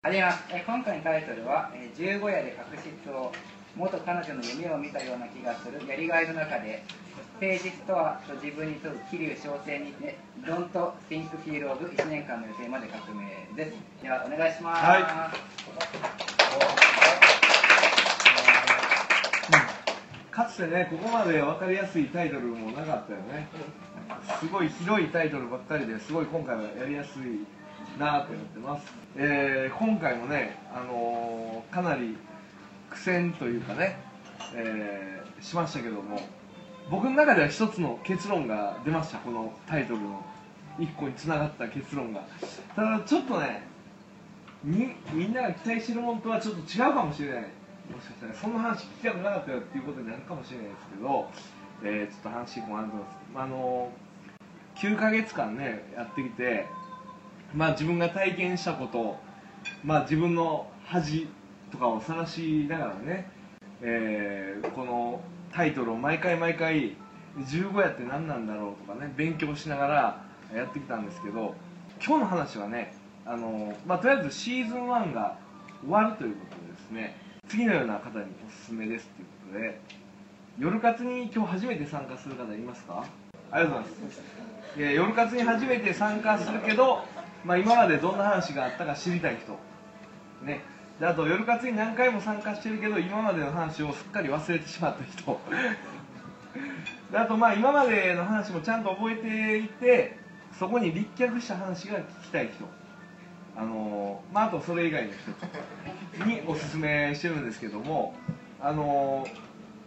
[0.00, 3.32] 始めますえ今回のタイトルは「えー十五夜で確執を
[3.74, 6.84] 元彼女の夢を見たような気がするやりがいの中で
[7.40, 10.70] 誠実とはと自分に問う桐生翔生にて Don't
[11.10, 13.26] Think Feel of 1年間の予定まで革命
[13.56, 13.76] です。
[14.00, 15.02] ではお願いします、はい。
[20.30, 23.48] かつてねここまで分かりやすいタイトルもなかったよね。
[24.38, 27.44] すごい広いタイトルばっかりですごい今回はやりやすい
[27.98, 28.86] なと思ってます、
[29.16, 32.16] えー今回もね、あのーかなり
[32.90, 33.98] 苦戦というかね、
[34.54, 36.20] えーしましたけども
[36.90, 40.24] 僕の中では一つの結論が出ましたこのタイトルの。
[40.78, 42.22] 一個につながった結論が。
[42.74, 43.62] ただちょっとね
[44.62, 47.42] みみんなが期待してるものとはちょっと違うかもしれない。
[47.42, 51.30] もしかしたらそんな話聞きたくなかったよっていうことになるかもしれないですけど、
[51.82, 53.92] えーちょっと話もあると思いますあの
[54.76, 56.66] 9ヶ月間ねやってきて
[57.54, 59.18] まあ自分が体験したこと
[59.84, 61.28] まあ自分の恥
[61.70, 63.30] とかを晒しながらね、
[63.82, 65.20] えーこの
[65.52, 66.94] タイトルを毎回毎回
[67.38, 71.54] 15夜って何なんだろうとかね勉強しながらやってきたんですけど
[72.04, 75.38] 今日の話はねあの、まあ、とりあえずシーズン1が
[75.80, 77.16] 終わるということでですね
[77.48, 79.80] 次のような方におすすめですということで
[80.58, 83.04] 夜活に今日初めて参加する方いますか？
[83.50, 84.22] ありがとうございます。
[84.76, 87.04] えー夜活に初めて参加するけど、
[87.44, 89.58] まあ、今までどんな話があったか知りたい人。
[90.44, 90.60] ね。
[91.00, 95.40] であと夜活に何回も参加してるけど今までの話をすっかり忘れてしまった人。
[97.12, 100.18] であとまあ今までの話もちゃんと覚えていて
[100.58, 102.64] そこに立脚した話が聞きたい人。
[103.56, 105.12] あのーまああとそれ以外の
[106.16, 108.14] 人におすすめしてるんですけども
[108.60, 109.30] あのー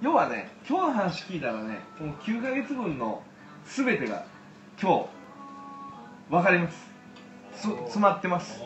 [0.02, 3.22] 要はね今日の話聞いたらねこの9ヶ月分の
[3.66, 4.26] 全てが
[4.82, 5.06] 今日
[6.30, 6.91] 分かります。
[7.62, 8.59] 詰まってます。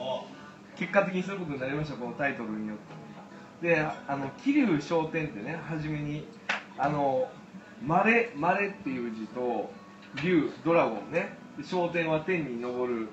[0.75, 2.77] 結果的にそういうことになりましたこのタイトルによっ
[3.61, 3.67] て。
[3.67, 6.27] であの桐生商店ってね初めに
[6.77, 7.29] あの
[7.81, 9.72] 「まれ」「まれ」っていう字と
[10.22, 13.07] 「竜」「ドラゴンねで商店は天に昇る、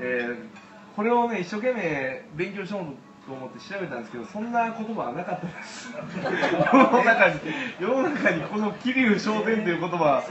[0.00, 0.66] えー
[0.96, 2.80] これをね一生懸命勉強しよう
[3.28, 5.92] と思って調べたんですけどそんな言葉はなかったです。
[6.72, 7.40] 世の中に
[7.78, 10.24] 世の中にこの桐生商店という言葉は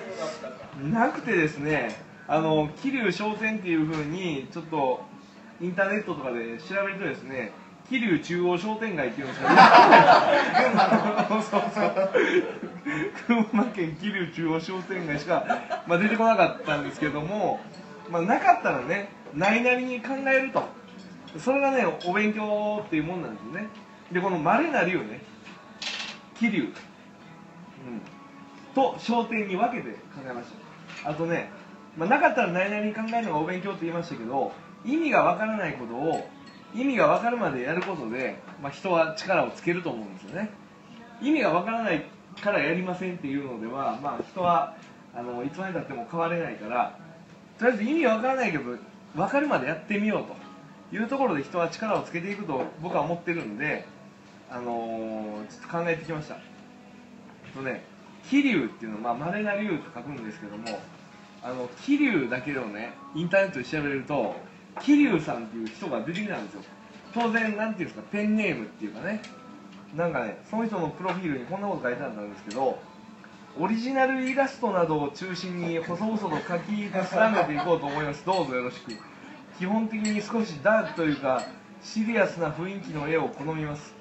[0.81, 5.03] なくてですねあの桐生商店っていうふうにちょっと
[5.61, 7.51] インターネットとかで調べるとですね
[7.87, 12.09] 桐生中央商店街っていうのしか出てこないそうそう。
[13.27, 15.45] 群馬県桐生中央商店街しか、
[15.87, 17.59] まあ、出てこなかったんですけども、
[18.09, 20.63] まあ、なかったらねないなりに考えると。
[21.37, 23.67] それがねお勉強っていうもんなんですね。
[24.11, 25.21] でこの稀な竜ね
[26.39, 26.71] 桐生、うん、
[28.73, 30.47] と商店に分けて考えまし
[31.03, 31.09] た。
[31.09, 31.51] あとね、
[31.97, 34.51] まあ、なかったらないなりに考えるのがお勉強って言いましたけど
[34.85, 36.27] 意味がわからないことを
[36.73, 40.49] 意味がわかるまでやることで、まあ、人は力をつけると思うんですよね。
[41.21, 42.05] 意味がわからない
[42.41, 44.75] からやりませんっていうのでは、まあ、人は
[45.15, 46.97] あのいつまでたっても変われないから
[47.57, 48.63] とりあえず意味わからないけど
[49.15, 53.85] 分かるまでやってみようというところで人は力をつけていくと僕は思ってるんで、
[54.51, 56.37] あのーちょっと考えてきました。
[57.55, 57.85] とね
[58.29, 60.65] 桐生っていうのはまあ稀な竜と書くんですけども
[61.45, 64.35] あの桐生だけをねインターネットで調べると
[64.81, 66.61] 桐生さんっていう人が出てきたんですよ。
[67.13, 69.21] 当然なんていうんですかペンネームっていうかね。
[69.95, 72.79] なんかねその人のプロフィールにこんなこと書いてあったんですけど
[73.59, 78.25] オリジナルイラストなどを中心に細々と書き連ねていこうと思います。
[78.25, 78.93] どうぞよろしく。
[79.59, 81.43] 基本的に少しダークというか
[81.83, 83.93] シリアスな雰囲気の絵を好みます。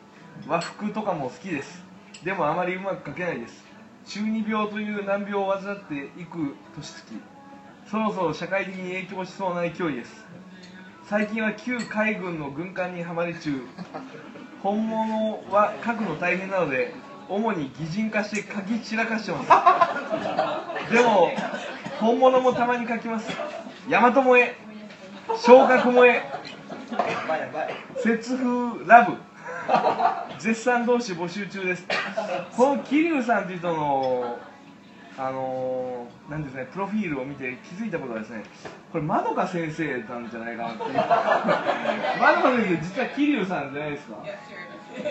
[0.49, 1.84] 和服とかも好きです。
[2.25, 3.65] でもあまりうまく描けないです。
[4.06, 7.34] 中二病という難病を患っていく年月。
[7.91, 10.25] そろそろ社会的に影響しそうな勢いです。
[11.06, 13.61] 最近は旧海軍の軍艦にはまり中。
[14.62, 16.95] 本物は書くの大変なので
[17.28, 20.93] 主に擬人化して書き散らかしてます。
[20.93, 21.31] でも
[22.00, 23.31] 本物もたまに書きます。
[23.89, 24.56] 大和萌え
[25.37, 26.22] 昇格萌え
[28.03, 29.19] 節風ラブ。
[30.39, 31.86] 絶賛同士募集中です。
[32.57, 34.39] この桐生さんという人の
[35.16, 38.43] あのなんですねプロフィールを見て気づいたことはですね
[38.91, 40.93] これまどか先生なんじゃないかなっていう。
[40.93, 44.16] まどか先生実は桐生さんじゃないですか。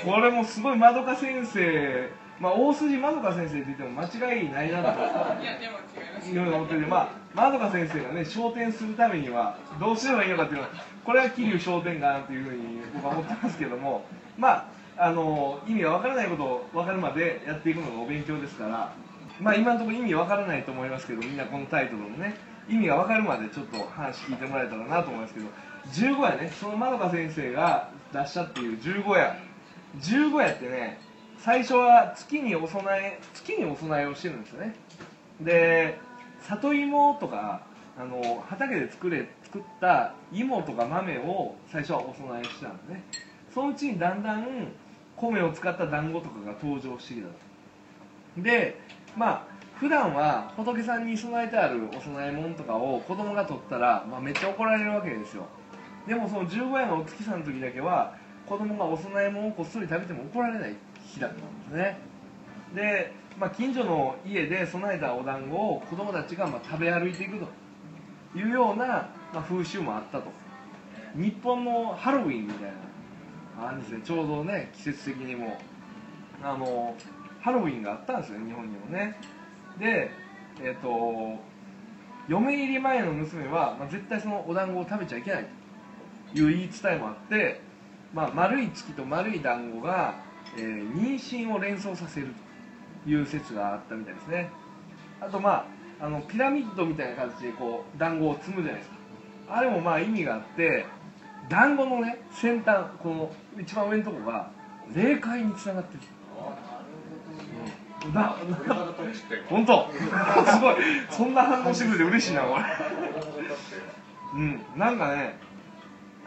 [0.05, 2.09] これもすごいまどか先生
[2.39, 6.29] まあ大筋まどか先生って言っても間違いないなと。
[6.29, 10.69] いうのを思っててまあまどか先生がね昇天するためにはどうすればいいのかっていうのは
[11.05, 14.05] これは桐生昇天かなっていうふうに僕は思ってますけども。
[14.37, 14.65] まあ
[14.95, 18.93] あの意味がわからないことを分かるまでやっていくのがお勉強ですから。
[19.39, 22.35] まあ今のところ意味わからないと思いますけどみんなこのタイトルのね。
[22.69, 25.47] 意味がわかるまでちょっと話聞いてもらえたらなと思いますけど
[25.91, 26.49] 十五夜ね。
[26.59, 29.35] そのまどか先生が出したっていう十五夜。
[29.99, 30.99] 十五夜ってね
[31.39, 34.75] 最初は月にお供え月にお供えをしてるんですよね。
[35.41, 35.99] で
[36.41, 37.61] 里芋とか
[37.97, 43.03] あの畑で作れ作った芋とか豆を最初はお供えしたんですね。
[43.53, 44.67] そのうちにだんだん
[45.17, 47.33] 米を使った団子とかが登場してきたと。
[48.37, 48.79] で
[49.15, 55.45] まあ普段は仏さんに備えてあるお供え物とかを子供が取ったら、まあ、めっちゃ怒られるわけですよ。
[56.07, 58.15] でもその十五夜のお月さんの時だけは
[58.47, 60.75] 子供がお供え物をこっそり食べても怒られない
[61.05, 61.97] 日だったんですね。
[62.75, 67.47] で、まあ、近所の家で備えたお団子を子供たちがまあ食べ歩いていくと
[68.37, 70.31] いうような、まあ、風習もあったと。
[71.15, 72.71] 日本のハロウィンみたい
[73.59, 75.59] なあんですねちょうどね季節的にも
[76.43, 76.95] あの
[77.43, 79.19] ハロウィンがあったんですよ日本にもね。
[79.77, 80.09] で
[80.61, 81.37] えっ、と
[82.29, 85.45] 嫁入り前の娘は、まあ、絶対そのお団子を食べちゃいけない
[86.33, 87.59] という言い伝えもあって、
[88.13, 90.15] まあ、丸い月と丸い団子が、
[90.57, 92.27] えー妊娠を連想させる
[93.03, 94.49] という説があったみたいですね。
[95.19, 95.67] あとま
[95.99, 98.95] ああのピラミッドみたいな形でこう団子を積むじゃないですか。
[99.49, 100.85] あれもまあ意味があって
[101.49, 104.49] 団子のね先端この一番上のとこが
[104.95, 106.12] 霊界につながってる。
[108.05, 108.35] うんな
[109.49, 110.75] 本当すごい
[111.09, 112.63] そんな反応してくれて嬉しいなこれ
[114.33, 115.37] うんなんかね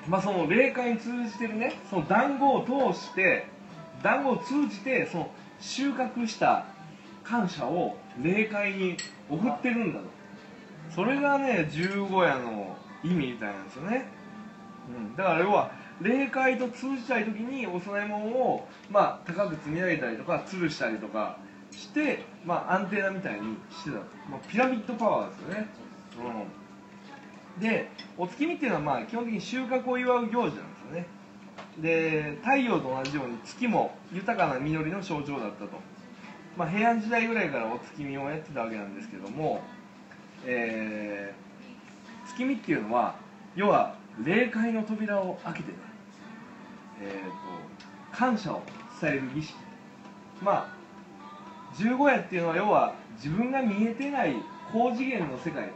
[0.08, 3.46] まあその霊界に通じてるねその団子を通して
[4.02, 5.30] 団子を通じてその
[5.60, 6.66] 収穫した
[7.24, 8.96] 感謝を霊界に
[9.28, 10.06] 送ってるんだと
[10.94, 14.06] それがね十五夜の意味みたいなんですよね、
[14.88, 15.70] うん、だから要は
[16.00, 21.38] 霊界と通じたい時にお供え物を、まあ、高く積み上げたりとか吊るしたりとか
[21.76, 25.68] して、まあ、アンテナみたいにしてた、まあ、ピラミッドパワーですよね、
[27.56, 31.06] うん、でお月見っていうのはまあ基本的に収穫を祝う行事なんですよね。
[31.78, 35.68] で太陽と同じように月も豊かな実りの象徴だったと、
[36.56, 39.60] まあ、平安時代ぐらいからお月見をやってたわけなんですけども、
[40.46, 41.46] えー
[42.26, 43.14] 月見っていうのは
[43.54, 45.78] 要は霊界の扉を開けてね、
[47.02, 48.62] えー、と感謝を
[49.00, 49.54] 伝える儀式。
[50.42, 50.75] まあ
[51.76, 54.34] 十五夜っていうのは要は自分が見えてない
[54.72, 55.70] 高次元の世界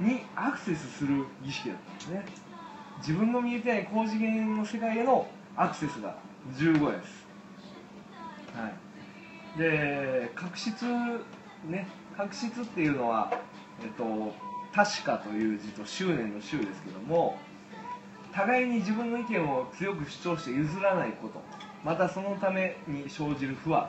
[0.00, 2.24] にアクセスする儀式だったんですね。
[2.98, 5.26] 自分の見えてない高次元の世界への
[5.56, 6.16] アクセスが
[6.56, 7.26] 十五夜です。
[8.54, 9.58] はい。
[9.58, 10.72] で確執
[11.68, 11.86] ね
[12.16, 13.32] 確執っていうのは
[13.82, 14.32] えっと
[14.74, 17.36] 確かという字と執念の執ですけども
[18.32, 21.40] 互いに自分の意見を強く主張して譲らないこと
[21.84, 23.88] またそのために生じる不和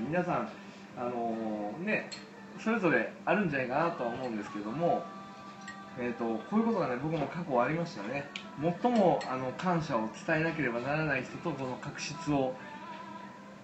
[0.00, 0.48] 皆さん
[0.96, 2.10] あのね
[2.58, 5.02] それぞれあるんじゃないかなとは思うんですけども、
[5.98, 8.30] えー、とこういうことがね僕も過去ありましたね。
[8.82, 12.54] 最もあの感謝を伝えなければならない人とこの確執を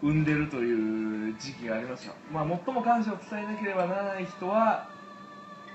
[0.00, 4.88] 生んでるという時期がありました、まあ、最も感謝を伝えなければならない人は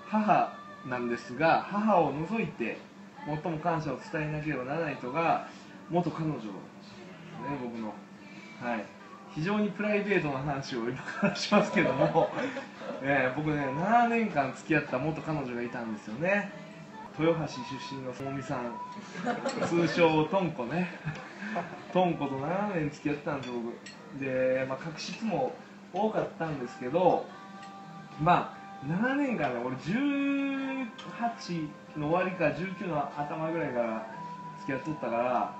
[0.07, 0.57] 母
[0.87, 2.77] なんですが母を除いて
[3.25, 5.47] 最も感謝を伝えなければならない人が
[5.89, 6.49] 元彼女ですね
[7.61, 7.93] 僕の。
[8.61, 9.00] はい。
[9.35, 12.29] 非常にプライベートな話を今からしますけども、
[13.01, 16.51] え僕ね7年間付き合った元彼女がいたんですよね。
[17.19, 18.73] 豊橋出身のそもみさん。
[19.67, 20.89] 通称とんこね。
[21.93, 23.73] とんこと7年付き合ったんです僕。
[24.19, 25.53] で、まあ、確執も
[25.93, 27.25] 多かったんですけど
[28.21, 31.67] まあ7年間ね俺18
[31.97, 34.07] の終わりか19の頭ぐらいから
[34.61, 35.55] 付き合っとったから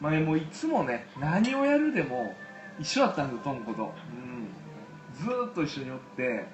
[0.00, 2.34] まあもういつもね何をやるでも
[2.80, 3.92] 一緒だったんですよトンコと、
[5.12, 6.46] うん、ずーっと一緒におって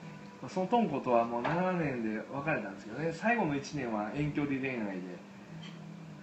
[0.42, 3.12] まあそのトンコとはもう7年で別れたんですけどね。
[3.12, 4.83] 最後の1年は遠距離恋愛で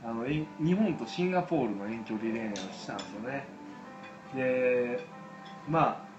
[0.06, 3.48] あのえ日本とシンガポールの遠距離恋愛をしたんですよね。
[4.36, 5.00] で
[5.70, 6.14] まあ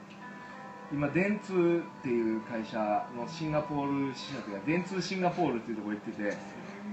[0.92, 6.36] 今電通っていう会社のシンガポール支社というか電通シンガポールっていうところ行ってて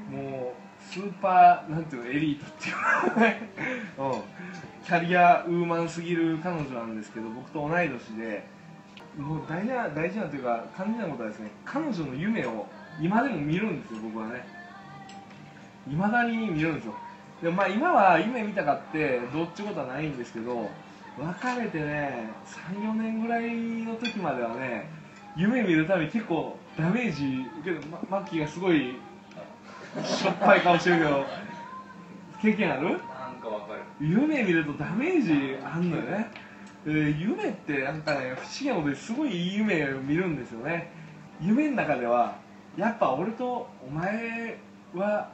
[0.10, 4.21] もうスーパーなんていうのエリートっていうの、うん、
[4.85, 8.45] キャリアウーマンすぎる彼女なんですけど僕と同い年で
[9.17, 12.65] もう大事な大事なというか肝心なことはですね彼女の夢を
[13.01, 14.61] 今でも見るんですよ僕はね。
[15.89, 16.93] いまだに見るんですよ。
[17.41, 20.69] でもまあ今は夢見たかってどっちことはないんですけど
[21.17, 23.51] 別れてね34年ぐらい
[23.83, 24.89] の時まではね
[25.35, 28.95] 夢見るたび結構ダメージ受けど、ま、マッキーがすごい
[30.03, 31.25] しょっぱい顔してるけど。
[32.41, 32.89] 経験ある？
[32.89, 33.00] なん
[33.41, 33.81] かわかる。
[34.00, 36.31] 夢見るとダメージあんのよね。
[36.86, 40.91] で夢ってなんかね不思議なことですごいいい夢を見るんですよね。
[41.39, 42.36] 夢の中では
[42.75, 44.57] やっぱ俺とお前
[44.95, 45.29] は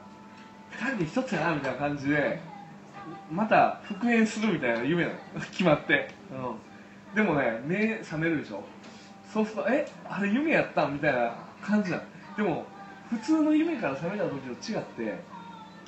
[0.72, 2.40] 2人で一つやなみたいな感じで
[3.30, 5.14] また復縁するみたいな夢なの。
[5.50, 8.62] 決まって、うん、でもね目覚めるでしょ。
[9.32, 9.86] そうするとえ？
[10.06, 10.92] あれ夢やったん？
[10.94, 12.02] みたいな感じなの。
[12.36, 12.66] でも
[13.10, 15.20] 普通の夢から覚めた時と違って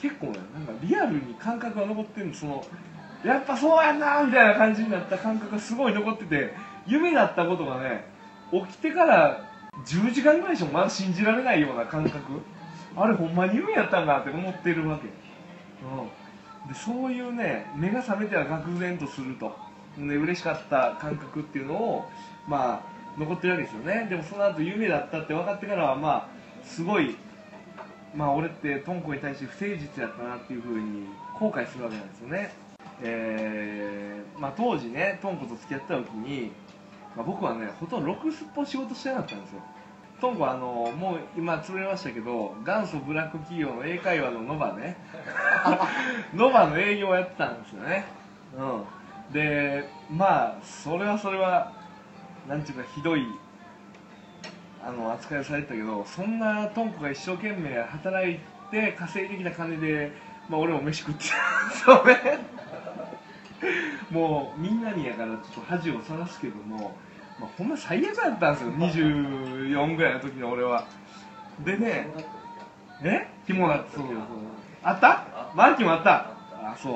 [0.01, 2.65] 結構ねなんかリアルに感覚が残ってるのその
[3.25, 6.55] やっぱそうやんなみたいな感じになった感覚がすごい残ってて
[6.87, 8.07] 夢だったことがね
[8.51, 9.51] 起きてから
[9.85, 12.21] 10時間ぐらいしてもまだ信じられないような感覚
[12.97, 19.71] あれほんまに夢やったんだって思ってるわけ、うん、でそういうね目が覚めては愕然とすると。
[19.99, 22.05] で嬉しかった感覚っていうのを
[22.47, 24.07] まあ残ってるわけですよね。
[24.09, 26.29] でもその後夢だったって分かってからはまあ
[26.71, 27.17] すごい
[28.15, 31.07] まあ俺ってトンコに対して不誠実やったなっていうふうに
[31.39, 32.55] 後悔するわけなんですよね。
[33.03, 36.53] えーまあ、当時ねトンコと付き合った時に、
[37.17, 39.63] まあ、僕はねほとんどろくすっぽ仕事してなかったんですよ。
[40.21, 44.97] トンコはあのもう今潰れましたけど元祖ブラック企業の英会話のノバね。
[46.35, 48.05] ノバの営業をやってたんですよね。
[48.57, 49.33] うん。
[49.33, 51.73] でまあそれはそれは
[52.49, 53.25] なんていうかひどい
[54.85, 58.39] あの扱いをされてたけどそんなトンコが一生懸命働い
[58.71, 60.13] て稼いできた金で、
[60.49, 61.25] まあ、俺も飯食って
[61.85, 62.39] そうね
[64.11, 66.97] もうみんなにやからちょっと恥をさらすけども、
[67.39, 69.09] まあ、ほんま最悪だったんですよ。
[69.13, 70.85] 24ぐらいの時の俺は。
[71.65, 72.09] でね
[73.03, 73.29] え？
[73.47, 74.07] 紐だってそう。
[74.07, 74.17] そう
[74.83, 75.53] あった？
[75.55, 76.31] マンキもあった？
[76.55, 76.93] あそう。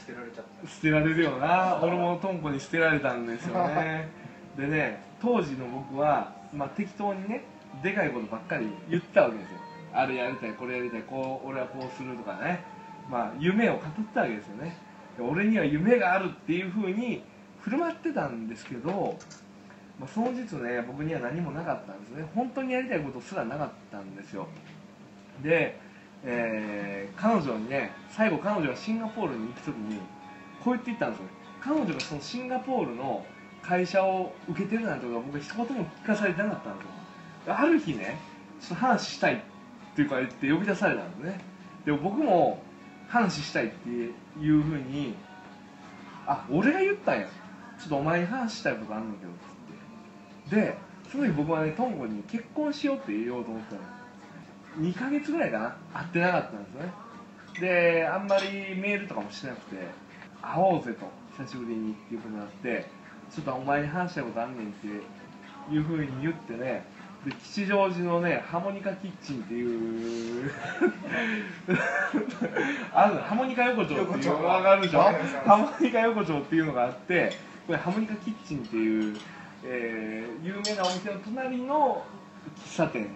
[0.00, 0.68] 捨てられちゃった。
[0.68, 1.78] 捨てられるよな。
[1.82, 4.08] 俺もトンコに捨てられたんですよね
[4.56, 7.44] でね当時の僕は、まあ、適当にね
[7.82, 9.58] でかいことばっかり言ったわけですよ。
[9.92, 12.64] あれやりたいこれやりたいこう俺はこうするとかね。
[13.10, 13.82] まあ夢を語っ
[14.14, 14.76] たわけですよね。
[15.18, 17.22] 俺には夢があるっていうふうに
[17.60, 19.16] 振る舞ってたんですけど、
[20.00, 22.24] まあ、その実ね僕には何もなかったんですね。
[22.34, 24.48] 本当にやりたいことすらなかったんですよ。
[25.42, 25.78] で、
[26.24, 29.98] えー彼女にね最後彼女がシンガポールに行く時に
[30.62, 31.26] こう言って言ったんですよ。
[31.60, 33.24] 彼女がそのシンガポールの
[33.66, 38.18] 会社を受けてるなんてことは僕一言も聞かされてなかったんですよある日ね
[38.60, 41.40] ちょっと話したいっていうか言って呼び出されたんですね。
[41.84, 42.62] でも僕も
[43.08, 44.12] 話したいっていう
[44.62, 45.14] ふうに
[46.26, 47.26] あ俺が言ったんや。
[47.78, 49.32] ちょっとお前に話したいことあるんねんけど
[50.48, 50.56] つって。
[50.56, 50.78] で
[51.12, 53.80] その時僕はねトンコに結婚しようって言おうと思ったの。
[54.80, 55.76] 2ヶ月ぐらいかな。
[55.92, 56.92] 会ってなかったんですね。
[57.60, 59.76] であんまりメールとかもしてなくて
[60.42, 61.06] 会おうぜと
[61.44, 63.03] 久しぶりにっていうことになって。
[63.32, 64.86] ちょっとお前に話したいことあんねんって
[65.74, 66.84] いうふうに言ってね。
[67.24, 70.50] で吉祥寺のねハモニカキッチンっていう。
[72.92, 73.22] あるの。
[73.22, 75.00] ハモニカ横丁っていうのがあるでしょ。
[75.00, 77.32] ハモニカ横丁っていうのがあって
[77.66, 79.16] これハモニカキッチンっていう、
[79.64, 82.04] えー有名なお店の隣の
[82.66, 83.08] 喫茶店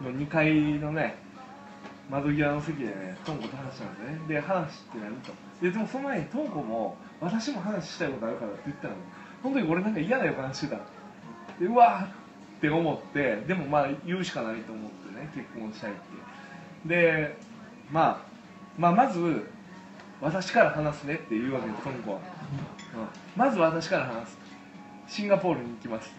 [0.00, 1.16] の2階のね
[2.10, 4.20] 窓際の席でねトンコと話したんですね。
[4.26, 5.32] で話って何と。
[5.60, 8.94] ででもその前にトンコも私も話したいことあるからって言ったの
[9.42, 10.76] その時俺なんか嫌な予感してた。
[11.58, 12.08] でうわーっ
[12.60, 16.00] て思ってでもまあ言うしかないと思ってね結婚したいって。
[16.88, 17.36] で、
[17.90, 18.18] まあ、
[18.78, 19.46] まあまず
[20.20, 22.22] 私から話すねって言うわけですトンコは、うん、
[23.36, 24.38] まず私から話す。
[25.06, 26.10] シンガポールに行きます。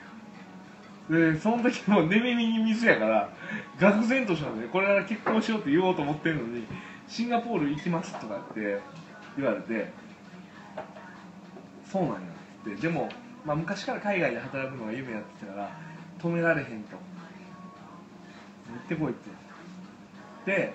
[1.10, 3.30] でその時も寝耳に水やから
[3.80, 6.64] 愕然としたのでこれから結婚しようって言おうと思ってるのに
[7.08, 8.80] シンガポール行きますとかって
[9.38, 9.92] 言われて。
[11.92, 12.20] そうなんや
[12.62, 13.10] ってでも、
[13.46, 15.72] まあ、昔から海外で働くのが夢やってたから
[16.20, 16.96] 止められへんと。
[16.96, 19.14] 行ってこいっ
[20.46, 20.52] て。
[20.52, 20.74] で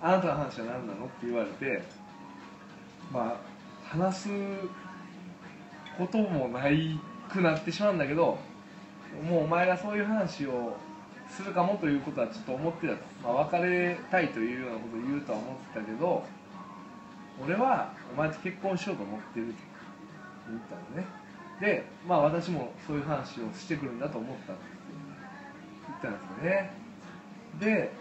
[0.00, 1.04] あなたの話は何なの？
[1.06, 1.82] って言われて
[3.12, 3.40] まあ
[3.84, 4.28] 話す
[5.98, 8.38] こともないくなってしまうんだけど
[9.28, 10.76] もうお前がそういう話を
[11.28, 11.76] するかも？
[11.76, 12.94] ということはちょっと思ってた。
[12.94, 16.24] と、まあ、別れたいというようなことを言うとは思ってたけど
[17.44, 19.52] 俺はお前と結婚しようと思ってると
[20.48, 21.06] 言ったのね。
[21.60, 24.62] でまあ私もそういう話をしてくるんだと思ったって
[25.88, 26.70] 言ったんですよね。
[27.60, 27.92] で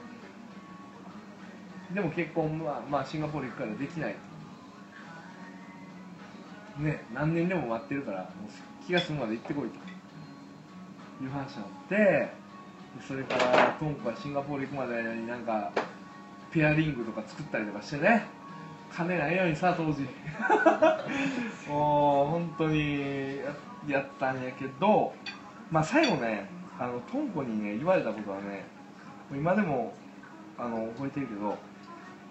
[1.94, 4.16] でも結婚は、まあ、シンガポール行くからできない。
[6.80, 9.86] ね何年でも待ってるからもう気が済むまで行ってこいと。
[11.24, 12.30] いう話になって
[13.08, 15.72] それからトンコがシンガポール行くまでになんか
[16.52, 18.25] ペアリングとか作ったりとかしてね。
[18.96, 20.08] 金ないのにさ当時。
[21.68, 23.40] もう本当に
[23.88, 25.14] ややったんやけど
[25.72, 26.48] まあ最後ね
[26.80, 28.66] あのトンコにね言われたことはね
[29.32, 29.94] 今でも
[30.58, 31.58] あの覚えてるけど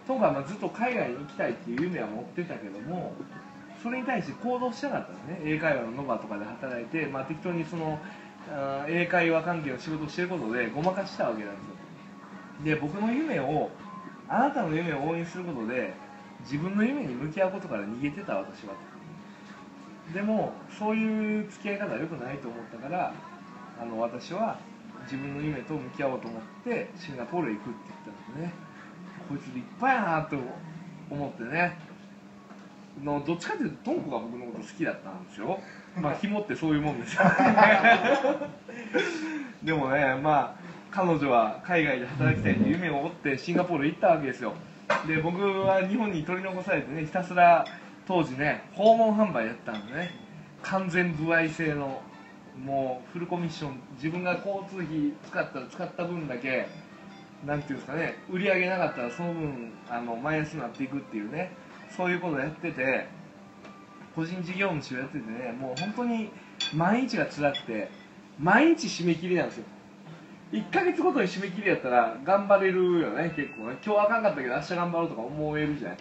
[0.06, 3.14] トンコはまあずっと海外に行きたいっていう夢は持ってたけども
[3.82, 5.40] それに対して行動してなかったんですね。
[5.44, 7.98] 英会話のノバとかで働いて、まあ、適当にその
[8.50, 11.74] あ英会話関係の仕事をしてることでごまかしたわけなんですよ。
[12.64, 13.70] で僕の夢を
[14.28, 15.92] あなたの夢を応援することで
[16.44, 18.74] 自分の夢に向き合うことから逃げてた私は。
[20.12, 23.14] でもそういう付き合い方は良くないと思ったから
[23.80, 24.58] あの私は
[25.04, 28.52] 自分の夢と向き合おうと思ってシンガポールへ行くって言ったんですね。
[29.28, 30.36] こいつ立派やなと
[31.10, 31.76] 思ってね。
[33.02, 35.58] のどっちかっていうとトンコが僕のこと好きだったんですよ。
[35.96, 37.22] まあ 紐ってそういうもんですよ。
[39.64, 40.60] でもねまあ
[40.90, 44.52] 彼女は海外で働きたいという夢を追ってシンガポールへ行ったわけですよ
[45.06, 47.64] で僕は日本に取り残されてねひたすら
[48.06, 50.10] 当時ね訪問販売やったんでね。
[50.62, 52.00] 完全歩合制の
[52.64, 53.78] もうフルコミッション。
[53.96, 56.68] 自分が交通費使ったら使った分だけ
[57.46, 61.52] なんていうんですかね売り上げなかったらその分あのマイナスになっていくっていうね
[61.94, 63.06] そういうことをやってて
[64.16, 66.30] 個人事業主をやっててねもう本当に
[66.74, 67.90] 毎日が辛くて
[68.38, 69.64] 毎日締め切りなんですよ。
[70.54, 73.76] 1ヶ月ごとに締め切りやったら頑張れるよね結構ね。
[73.84, 75.98] 今日あかんかったけど明日頑張ろうとか思えるじゃない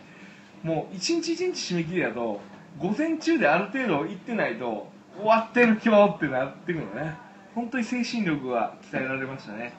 [0.61, 2.39] もう一日一日締め切りやと
[2.77, 7.15] 午前中である程度行ってないと終わってる今日ってなってくるのね。
[7.55, 9.73] 本当に精神力が鍛えられましたね。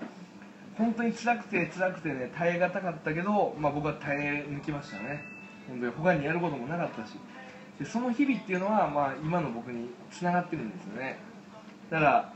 [0.77, 5.25] 本当に辛くて辛くてね耐え難かったけど、まあ、僕は耐え抜きましたね。
[5.69, 7.15] 本当に他にやることもなかったし。
[7.79, 11.19] でその日々っていうのは、まあ、今の僕につながってるんですよね。
[11.91, 12.33] だから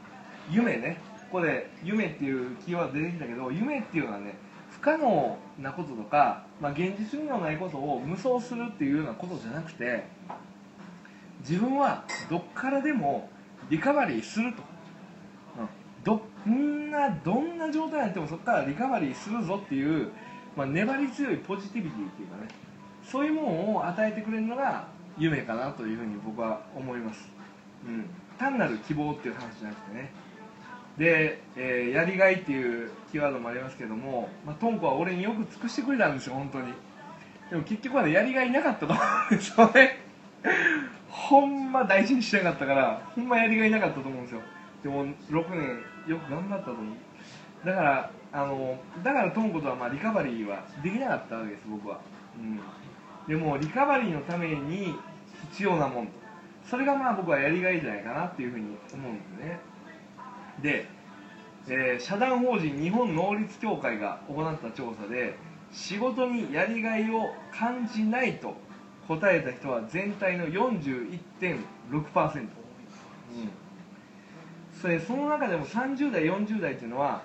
[0.51, 1.01] 夢ね。
[1.31, 4.35] ここで夢っていうキーワード出てきたけど夢っていうのはね
[4.71, 10.05] 不可能なこととか、まあ、現実にはないことを無双するっていうようなことじゃなくて
[11.41, 13.29] 自分はどっからでも
[13.69, 14.63] リカバリーすると、
[15.59, 15.69] うん、
[16.05, 20.11] どんなどんな状態になってもそこからリカバリーするぞっていう、
[20.57, 22.49] まあ、粘り強いポジティビティっていうかね
[23.05, 24.87] そういうものを与えてくれるのが
[25.19, 27.29] 夢かなというふうに僕は思います、
[27.87, 28.09] うん、
[28.39, 30.28] 単なる希望っていう話じゃなくてね。
[30.99, 36.73] で、えーやりがいっていうキーワードもありますけども、まあ、トンコは俺によく尽くしてくれたんですよ本当に。
[37.51, 39.01] でも結局はねやりがいなかったと思
[39.31, 39.99] うんですよね。
[41.09, 44.41] ほんま大事にしなかったからほんまやりがいなかったと思うんですよ。
[44.83, 47.67] でも6年よく頑張ったと思う。
[47.67, 52.01] だからあのだからトンコとはまあリカバリーはできなかったわけです僕は、
[52.37, 52.61] うん、
[53.27, 54.97] でもリカバリーのために
[55.51, 56.09] 必要なもん。
[56.65, 59.59] それがまあ僕はやりがいじゃないかなっていうふうに思うんですね。
[60.61, 60.87] で、
[61.71, 65.37] えー社団法人日本能率協会が行った調査で
[65.73, 68.55] 仕事にやりがいを感じないと
[69.07, 72.51] 答えた人は全体の41.6%、うん、
[74.81, 77.23] それその中でも30代40代っていうのは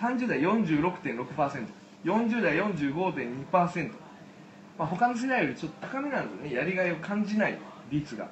[0.00, 3.92] 30代 46.6%40 代45.2%、
[4.78, 6.56] まあ、他の世代よりちょっと高めなんですね。
[6.56, 7.58] やりがいを感じない
[7.90, 8.28] 率が。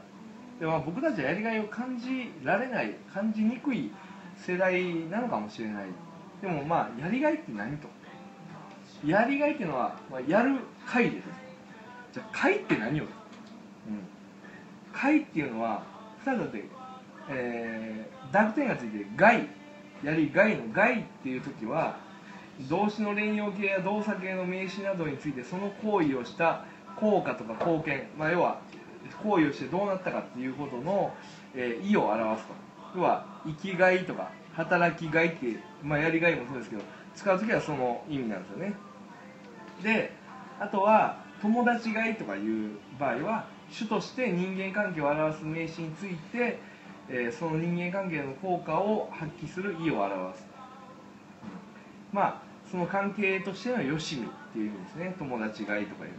[0.58, 3.90] でもまあ僕たちはやりがいを感じられない感じにくい
[4.46, 5.86] 世代なのかもしれない。
[6.40, 7.88] でもまあやりがいって何と。
[9.06, 11.24] やりがいっていうのは、まあ、やる会です。
[12.12, 13.10] じゃあ会って何を、うん、
[14.92, 15.84] 会っていうのは
[16.24, 16.64] 2つだって、
[17.30, 19.48] えー、濁点がついて害。
[20.02, 21.98] やりがいの害っていう時は
[22.68, 26.64] 動詞の連用形や動作形の名詞などについてその行為をした
[26.96, 28.60] 効果とか貢献、まあ、要は
[29.22, 31.14] 行為をしてどうなったかっていうことの、
[31.54, 32.54] えー意を表すと。
[32.96, 36.82] 要は生きがいとか働きがいっていう、まあ、やりがいもそうですけど
[37.14, 38.74] 使う時はその意味なんですよね。
[39.82, 40.12] で
[40.60, 46.58] あとは友達がいとかいう場合は主として人間関係を表す名詞について、
[47.08, 50.46] えーその人間関係の効果を発揮する意を表す。
[52.12, 55.14] まあその関係としてのよしみっていう意味ですね。
[55.18, 56.10] 友達がいとかいう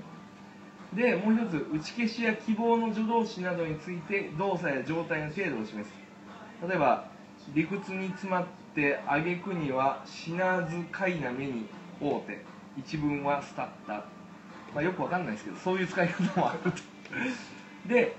[0.95, 5.93] でもう一つ打ち消しや希望の助動詞などについて動作や状態の程度を示す。
[6.67, 7.08] 例えば
[7.53, 11.65] 理屈に詰まって挙句には死なずかいな目に
[12.01, 12.43] 合うて
[12.77, 13.93] 一文はスタッタ、
[14.73, 16.77] まあ、よくわかんないですけどそういう使い方もあると。
[17.87, 18.15] で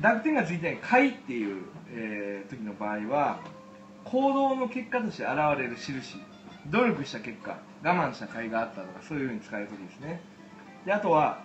[0.00, 3.40] 濁点がついてない「解」っていう、えー時の場合は
[4.04, 6.20] 行動の結果として現れる印。
[6.70, 10.20] 努力した結果我慢した甲斐があったとかそういうふうに使える時ですね。
[10.86, 11.42] であとは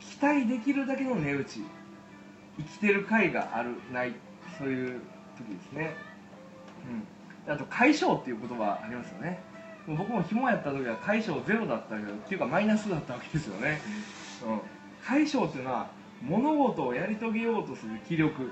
[0.00, 1.60] 期待できるだけの値打ち。
[2.58, 4.14] 生きてる甲斐があるない。
[4.58, 5.00] そういう
[5.36, 5.94] 時ですね。
[7.46, 7.52] うん。
[7.52, 9.40] あと解消っていう言葉ありますよね。
[9.86, 13.80] もう僕も紐やった時は解消ゼロだったけどっていうかマイナスだったわけですよね、
[14.44, 14.60] うん、
[15.06, 15.86] 解消っていうのは
[16.22, 18.50] 物事をやり遂げようとする気力。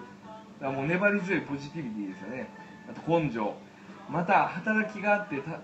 [0.61, 2.49] だもう粘り強いポジティビティですよね。
[2.88, 3.55] あと根性。
[4.09, 5.61] また働きがあってた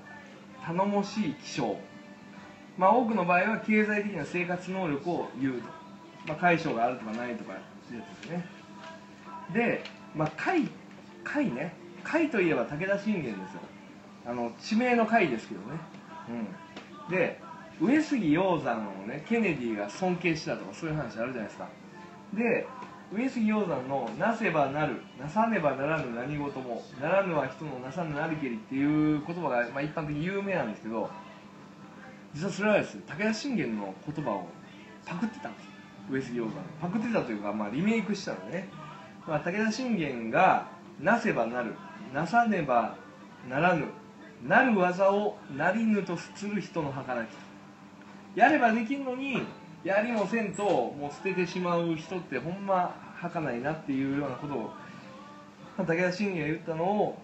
[0.66, 1.76] 頼もしい気性。
[2.76, 5.68] まあ多くの場合は経済的な生活能力を言うと、
[6.26, 7.56] まあ、解消があるとかないとかい
[7.92, 8.44] うやつですね。
[9.52, 9.84] で、
[10.16, 10.68] まあ、解
[11.22, 11.74] 解ね。
[12.04, 13.60] 解といえば武田信玄ですよ。
[14.26, 15.66] あの地名の解ですけどね、
[17.08, 17.40] うん、で
[17.80, 21.68] 上杉鷹山をねケネディが尊敬したとかそういう話あるじゃないですか。
[22.34, 22.66] で
[23.12, 31.10] 上杉鷹山の「なせばなるなさねばならぬ何事もならぬは人のなさぬなりけり」っていう言葉が、まあ、一般的に有名なんですけど
[32.34, 34.48] 実はそれはですね武田信玄の言葉を
[35.04, 35.70] パクってたんですよ。
[36.10, 38.68] 上杉鷹山パクってたというか、まあ、リメイクしたのね、
[39.26, 40.68] まあ、武田信玄が
[41.00, 41.74] 「なせばなる
[42.12, 42.96] なさねば
[43.48, 43.86] ならぬ
[44.46, 47.28] なる技をなりぬとする人の儚き」
[48.34, 49.42] やればできるのに
[49.84, 54.70] やりもせんともう捨ててしまう人ってほんま儚いなっていうようなことを
[55.78, 57.22] 武田信玄が言ったのを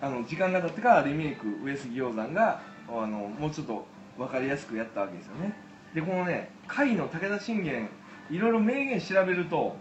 [0.00, 3.86] あの時間が経ってからリメイク上杉鷹山があのもうちょっと
[4.18, 5.54] 分かりやすくやったわけですよね。
[5.94, 7.88] でこのね甲斐の武田信玄
[8.30, 9.76] いろいろ名言調べると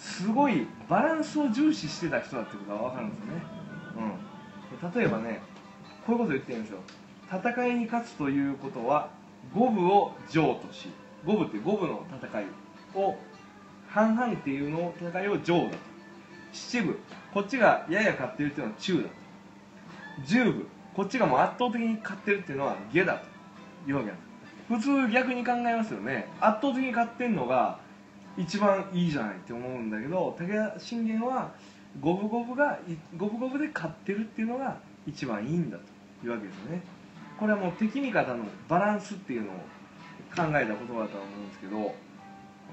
[0.00, 3.42] すごいバランスを重視してた人だってことが分かるんですよね、
[4.82, 5.42] うん、例えばね
[6.06, 6.78] こういうこと言ってるんですよ。
[7.30, 9.10] 戦いに勝つということは
[9.54, 10.88] 五分を上とし
[11.24, 12.44] 五分って五分の戦い
[12.94, 13.16] を
[13.88, 15.76] 半々っていうの戦いを上だと。
[16.52, 16.96] 七分
[17.32, 19.14] こっちがやや勝ってるっていうのは中だと。
[20.26, 23.22] 十分こっちがもう圧倒的に勝ってるっていうのは下だ
[23.84, 24.30] というわけなんです。
[24.68, 26.26] 普通逆に考えますよね。
[26.40, 27.78] 圧倒的に勝ってんのが
[28.40, 31.52] 一番いいじゃないって思うんだけど武田信玄は
[32.00, 32.78] 五分五分が
[33.16, 36.82] 五分五分で勝ってるっていうのが一番いいんだというわけですね。
[37.38, 39.62] これはもう敵味方のバランスっていうのを考
[40.36, 41.94] えた言葉だと思うんですけど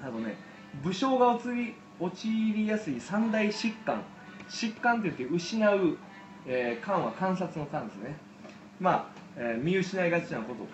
[0.04, 0.36] あとね
[0.84, 4.04] 武将が陥り陥りやすい三大疾患。
[4.50, 5.98] 疾患って言って失う、
[6.46, 8.16] えー、は観察の官ですね。
[8.80, 10.68] まあ、えー見失いがちなこと。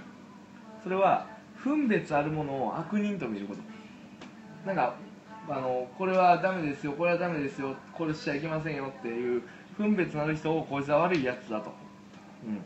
[0.84, 1.28] それは
[1.64, 3.73] 分別あるものを悪人と見ること。
[4.66, 4.96] なんか
[5.50, 9.44] あのこれはダメですよこれはダメですよこれしちゃいけませんよっていう
[9.78, 11.74] 分別のある人をこいつは悪いやつだと、
[12.46, 12.62] うん、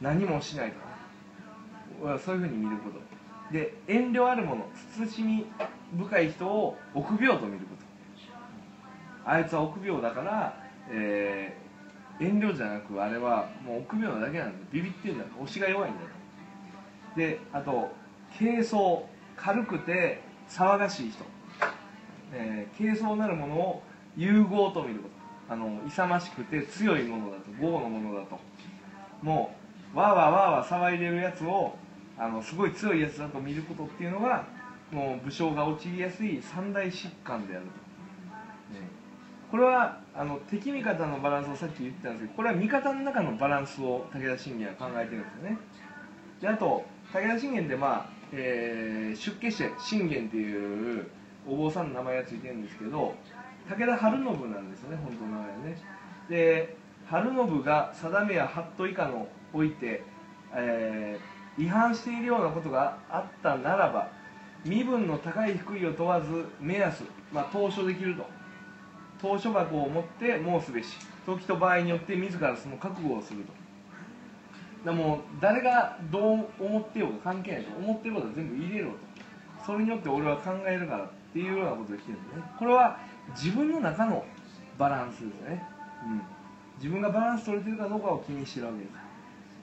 [0.00, 0.78] 何もしないと。
[2.06, 2.98] かそういうふうに見ること。
[3.52, 5.46] で遠慮あるもの慎み
[5.96, 9.30] 深い人を臆病と見ること。
[9.30, 11.68] あいつは臆病だから、えー
[12.20, 14.66] 遠慮じゃなくあれはもう臆病なだけなんだ。
[14.72, 16.08] ビビってんだ押しが弱いんだと。
[17.16, 17.92] であと
[18.38, 21.24] 軽装軽くて騒がしい人、
[22.32, 23.82] えー軽装なるものを
[24.16, 25.18] 融合と見ること。
[25.50, 27.44] あの勇ましくて強いものだと。
[27.60, 28.38] 豪のものだと。
[29.22, 29.54] も
[29.94, 31.74] うわーわーわーわー騒いでるやつを
[32.18, 34.46] あのすごい強いやつだと見ることっていうのが
[34.92, 37.70] もう武将が陥りやすい三大疾患であると、
[38.78, 38.86] ね。
[39.50, 45.58] これはあの敵味方のバランスをさっき言ってたんですけどこれは味方の中のバランスを武田信玄は考えてるんですよね。
[46.42, 51.06] であと武田信玄ってまあ、えー出家して信玄っていう
[51.46, 53.14] お坊さんの名前がついてるんですけど
[53.68, 55.82] 武田晴信なんですよね本当の名前ね。
[56.28, 60.02] で晴信が定めや法度以下のおいて、
[60.54, 64.12] えー違反しているようなことがあったならば
[64.64, 68.24] 身分の高い低いを問わず目安、まあ、投書できると。
[69.20, 73.52] 投書箱を持って申すべし時と場合によって自らその覚悟をすると。
[74.84, 78.96] だも誰がどう思ってようが関係ないと思ってることは全部入れろと。
[79.66, 82.42] それによって俺は考えるからっていうようなことを言ってるんでね。
[82.58, 82.98] これは
[83.30, 84.24] 自分の中の
[84.78, 85.62] バランスですよね、
[86.04, 86.22] うん、
[86.76, 89.08] 自分がバランス取れてるかどうかを気にしてるわけです。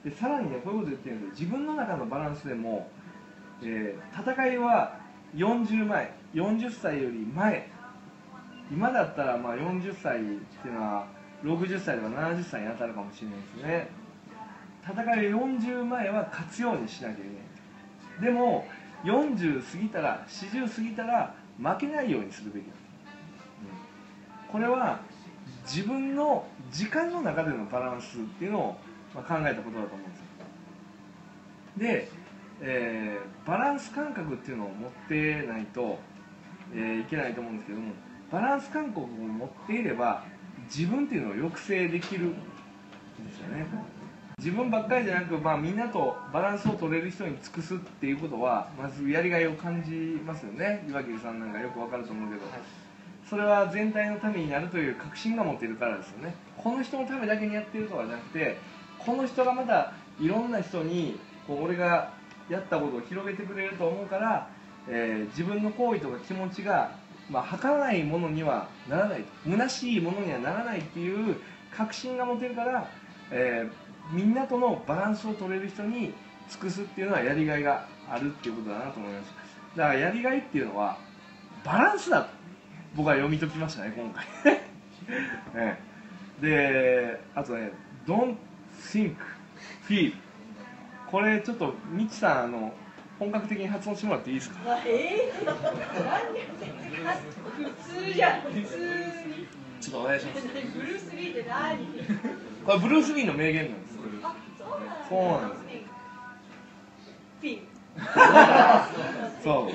[0.05, 1.47] でさらにねこういうこと言ってるんですよ。
[1.47, 2.89] 自分の中のバランスでも、
[3.63, 4.99] えー戦いは
[5.35, 7.69] 40前40歳より前。
[8.71, 11.07] 今だったらまあ40歳っていうのは
[11.43, 14.04] 60歳とか70歳に当たるかもしれないですね。
[14.87, 18.33] 戦い40前は勝つようにしなきゃいけない。
[18.33, 18.67] でも
[19.03, 22.81] 40過ぎたら40過ぎたら負けないようにするべきなんです、
[24.45, 24.51] うん。
[24.51, 24.99] これは
[25.65, 28.77] 自分の時間の中でのバランスっていうのを
[29.15, 30.25] 考えたことだと思うんですよ。
[31.77, 32.09] で、
[32.61, 35.99] えーバランス感覚っていうのを持ってないと、
[36.73, 37.91] えーいけないと思うんですけども
[38.31, 40.23] バランス感覚を持っていれば
[40.65, 42.37] 自分っていうのを抑制できるんで
[43.31, 43.65] すよね。
[44.37, 49.91] 自分ばっかりじゃなく、まあ、みんなとバランスを取れる人に尽くすっていうことはまずやりがいを感じ
[50.25, 50.85] ますよね。
[50.89, 52.41] 岩切さんなんかよくわかると思うけど、
[53.29, 56.35] それは全体のためになるという確信が持っているからですよね。
[56.57, 58.57] この人のためだけにやってるとかじゃなくて
[58.99, 62.13] この人がまたいろんな人にこう俺が
[62.49, 64.49] やったことを広げてくれると思うから、
[64.87, 66.91] えー自分の行為とか気持ちが、
[67.29, 69.49] まあ、儚ないものにはならないと。
[69.49, 71.37] 虚しいものにはならないっていう
[71.75, 72.89] 確信が持てるから、
[73.31, 76.13] えーみんなとのバランスを取れる人に
[76.49, 79.33] 尽くすっていうのはやりがいがあるっていうことだなと思います。
[79.75, 80.97] だからやりがいっていうのは
[81.63, 82.29] バランスだと
[82.95, 84.25] 僕は読み解きましたね今回。
[85.55, 85.77] え
[86.41, 86.41] え。
[86.41, 87.71] であとね
[88.05, 88.35] Don't
[88.91, 89.15] think
[89.87, 90.13] feel
[91.09, 92.73] これちょっとミキさんあの
[93.17, 94.59] 本格的に発音してもらっていいですか？
[94.85, 95.55] えー、何？
[97.69, 98.77] 普通じゃん普通
[99.27, 99.64] に。
[99.81, 100.47] ちょっとお願いします。
[100.47, 101.77] ブルース・リーって何？
[102.65, 103.95] これブルース・リーの名言なんです。
[104.23, 104.35] あ
[105.09, 105.61] そうなんです。
[107.41, 107.61] ピン
[109.43, 109.71] そう。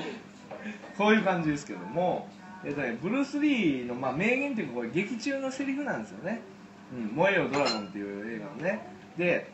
[0.97, 2.27] そういう感じですけども、
[2.63, 6.41] えっとね、ブルース・リーの、まあ、名言というかこれ劇中のセリフなんですよね
[6.93, 8.87] 「うん、燃えよドラゴン」っていう映画のね。
[9.17, 9.49] で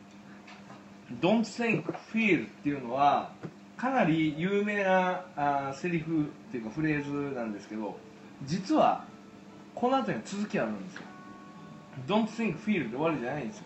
[1.20, 3.32] 「Don't think, feel」っていうのは
[3.76, 7.98] かなり有名なあーセリフっていうかフレーズなんですけど
[8.44, 9.04] 実は
[9.74, 11.02] この後に続きあるんですよ
[12.06, 13.64] 「Don't think, feel」で終わりじゃないんですよ。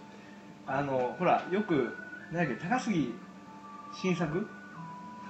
[0.67, 1.97] あのほらよく
[2.33, 3.15] 何だっけ高杉
[3.95, 4.49] 新作？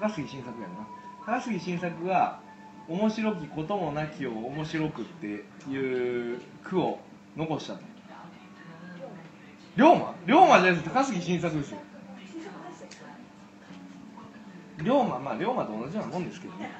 [0.01, 0.87] 高杉新作やな。
[1.25, 2.41] 高杉新作が
[2.89, 7.01] 「面白きこともなきを面白く」っていう句を
[7.37, 7.81] 残したと
[9.77, 10.15] 龍馬？
[10.27, 10.85] 龍馬じゃないです。
[10.85, 11.79] 高杉新作ですよ。
[14.83, 16.71] 龍馬まあ龍馬と同じようなもんですけどね。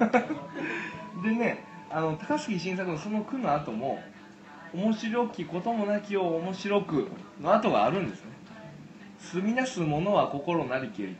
[1.22, 4.02] でねあの高杉新作のその句の後も
[4.74, 7.08] 「面白きこともなきを面白く」
[7.40, 8.30] の後があるんですね。
[9.18, 11.16] 住みなすものは心なりけり。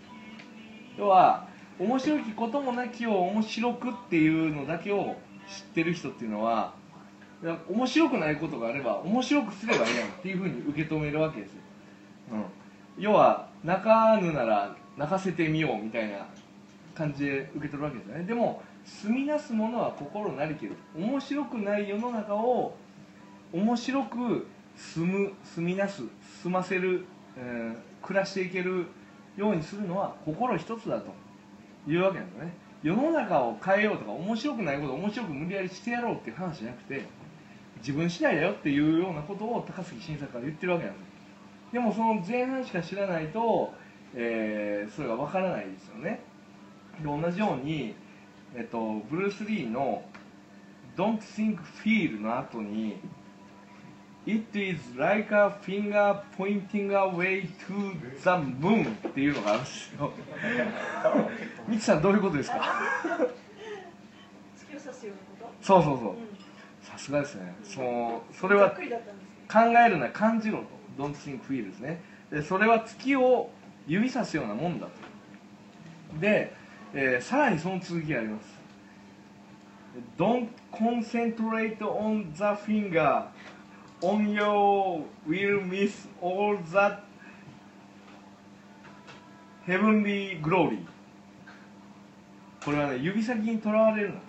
[0.97, 1.47] 要は
[1.79, 6.75] 面白きこともなきを面白くっていうのだけを知ってる人っていうのは
[7.69, 11.61] 面白くないことがあれば面白くすればいいやんっていうふうに受け止めるわけですよ、
[12.33, 12.45] うん、
[12.99, 16.27] 要は泣かぬなら泣かせてみようみたいな
[16.95, 18.25] 感じで受け取るわけですよね。
[18.25, 22.75] でも住みなすものは心なりけり面白くない世の中を
[23.53, 24.47] 面白く
[24.77, 26.03] 住む住みなす
[26.43, 27.05] 住ませる、
[27.37, 28.87] えー暮らしていける
[29.37, 31.13] ようにするのは心一つだと
[31.91, 32.53] いうわけなんですね。
[32.85, 37.05] 世の中を変えようとか面白くないことを面白く無理やりしてやろうっていう話じゃなくて
[37.79, 43.73] 自分次第だよっていうようなことを高杉晋作が言ってるわけなんですでもその前半しか知らないと、
[44.15, 46.21] えーそれがわからないですよね。
[47.01, 47.97] で同じように、
[48.57, 50.03] えっと、ブルース・リーの
[50.97, 52.97] 「Don't think feel」の後に
[54.27, 60.13] 「It is like a finger pointing away to the moon」っていうのがあるんですよ。
[61.69, 62.57] ミキさんどういうことですか？
[64.57, 66.15] 月を指すようなこそうそうそう。
[66.15, 66.17] と、
[66.81, 67.55] さすがですね。
[67.63, 68.79] そのそうん、れは考
[69.87, 70.65] えるな感じろと。
[70.97, 72.01] Don't think feel ですね。
[72.31, 73.51] でそれは月を
[73.87, 74.93] 指さすようなもんだと。
[76.21, 76.56] で、
[76.95, 78.57] えーさらにその続きがあります。
[80.19, 83.25] Don't concentrate on the finger
[84.03, 87.01] on your will miss all that
[89.67, 90.85] heavenly glory.
[92.65, 94.21] これはね指先にとらわれるなと。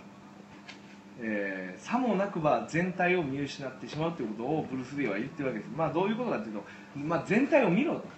[1.19, 5.71] えーさもなくば全体を見失ってしまうということをブルース・リーは言ってるわけです。
[5.75, 6.63] まあどういうことかというと、
[6.95, 8.16] まあ、全体を見ろと。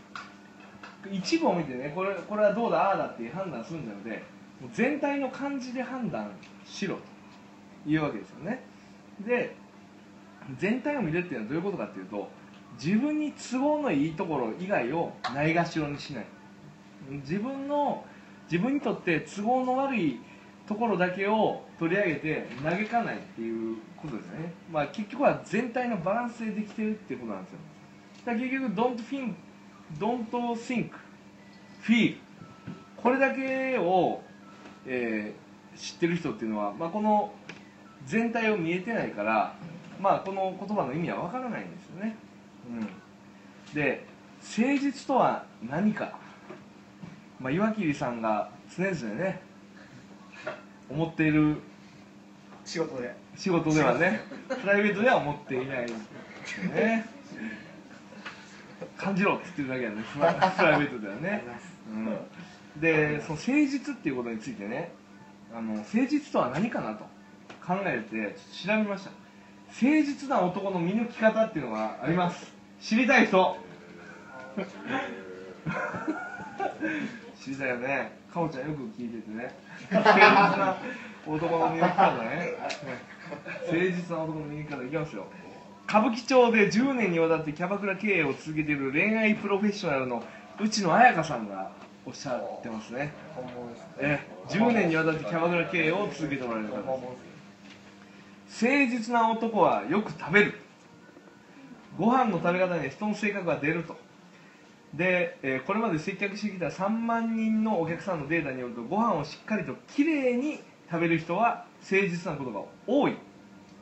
[1.12, 4.24] 一部を見てねこれこれはどうだああだっていう判断するんじゃなくて
[4.74, 6.32] 全体の感じで判断
[6.66, 6.98] しろ
[7.84, 8.64] というわけですよね。
[9.26, 9.56] で
[10.58, 12.30] 全体を見るっていうのはどういうことかっていうと
[12.82, 16.26] 自分に都合のいいところ以外をないがしろにしない。
[17.10, 18.04] 自分の
[18.52, 20.20] 自分にとって都合の悪い
[20.68, 27.60] ところだけを取り上げて嘆かないっていうことですね、まあ、結局は全体のバランスでできてるっていうことなんですよ。
[28.26, 29.34] だから結局 don't think
[29.98, 30.92] don't think.
[31.84, 32.18] Feel.
[32.98, 34.22] これだけを、
[34.86, 35.50] えー
[35.80, 37.34] 知ってる人っていうのは、まあ、この
[38.06, 39.56] 全体を見えてないから、
[40.00, 42.18] まあ、この言葉の意味はわからないんですよね、
[42.70, 44.06] うん、で
[44.42, 46.20] 誠実とは何か、
[47.40, 49.42] まあ、岩切さんが常々ね
[50.90, 51.58] 思っている
[52.66, 53.16] 仕事で。
[53.36, 55.94] 仕事ではねプライベートでは思っていないで
[56.46, 57.08] すよね
[58.98, 61.44] 感じろって言ってるだけなんでプラプライベートではね、
[62.76, 64.92] うん、でその誠実っていうことについてね
[65.54, 67.04] あの誠実とは何かなと
[67.66, 69.12] 考えて調べました。
[69.70, 72.52] 誠実な男の見抜き方っていうのがあります。
[72.82, 73.58] 知りたい人。
[77.40, 78.12] 知りたいよね。
[78.34, 79.54] かおちゃんよく聞いててね。
[79.92, 80.22] 誠実
[80.58, 80.78] な
[81.28, 82.54] 男の見抜き方ね。
[83.68, 85.28] 誠実な男の見抜き方いきますよ
[85.90, 90.24] 歌舞伎町で10年にわたってキャバクラ経営を続けている恋愛プロフェッショナルの
[90.60, 91.72] 内野彩香さんが
[92.06, 93.12] おっしゃってますね。
[93.98, 96.84] え10年にわたってキャバクラ経営を続けておられる方で
[98.52, 98.66] す。
[98.66, 100.54] 誠実な男はよく食べる。
[101.98, 103.98] ご飯の食べ方に人の性格が出ると。
[104.94, 113.16] で、えーこれまで接客してきた3万人のお客さんのデータによるとご飯をしっかりときれいに食べる人は誠実なことが多い。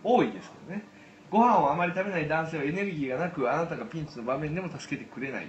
[0.06, 0.97] 多いですけどね
[1.30, 5.48] ご飯をあまり食べない男性はエネルギーがなくあなたがピンチの場面でも助けてくれない。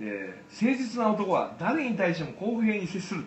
[0.00, 3.24] で誠実な男は誰に対しても公平に接する。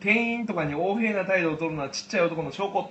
[0.00, 2.90] 店員とかに横柄な態度を取るのはちっちゃい男の証拠。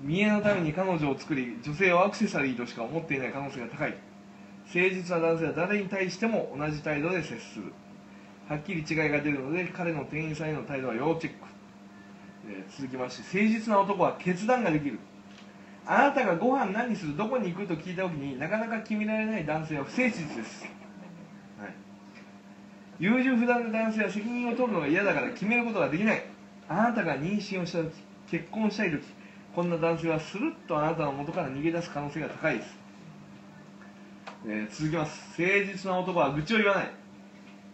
[0.00, 3.94] 見栄のために彼女を作り女性をアクセサリーとしか思っていない可能性が高い。
[4.74, 7.72] 誠実な男性は誰に対しても同じ態度で接する。
[8.48, 11.46] はっきり違いが出るので彼の店員さんへの態度は要チェック、
[12.48, 14.98] えー続きまして誠実な男は決断ができる。
[15.92, 20.64] あなたがご飯何するどこに行くと聞いた時になかなか決められない男性は不誠実です、
[21.58, 21.74] はい、
[23.00, 26.22] 優柔不断な男性は責任を取るのが嫌だから決めることができない。
[26.68, 27.90] あなたが妊娠をした時
[28.30, 29.02] 結婚したい時
[29.52, 32.78] こんな男性はスルッとあなたの元から逃げ出す可能性が高いです、
[34.46, 35.42] えー続きます。
[35.42, 36.90] 誠実な男は愚痴を言わない。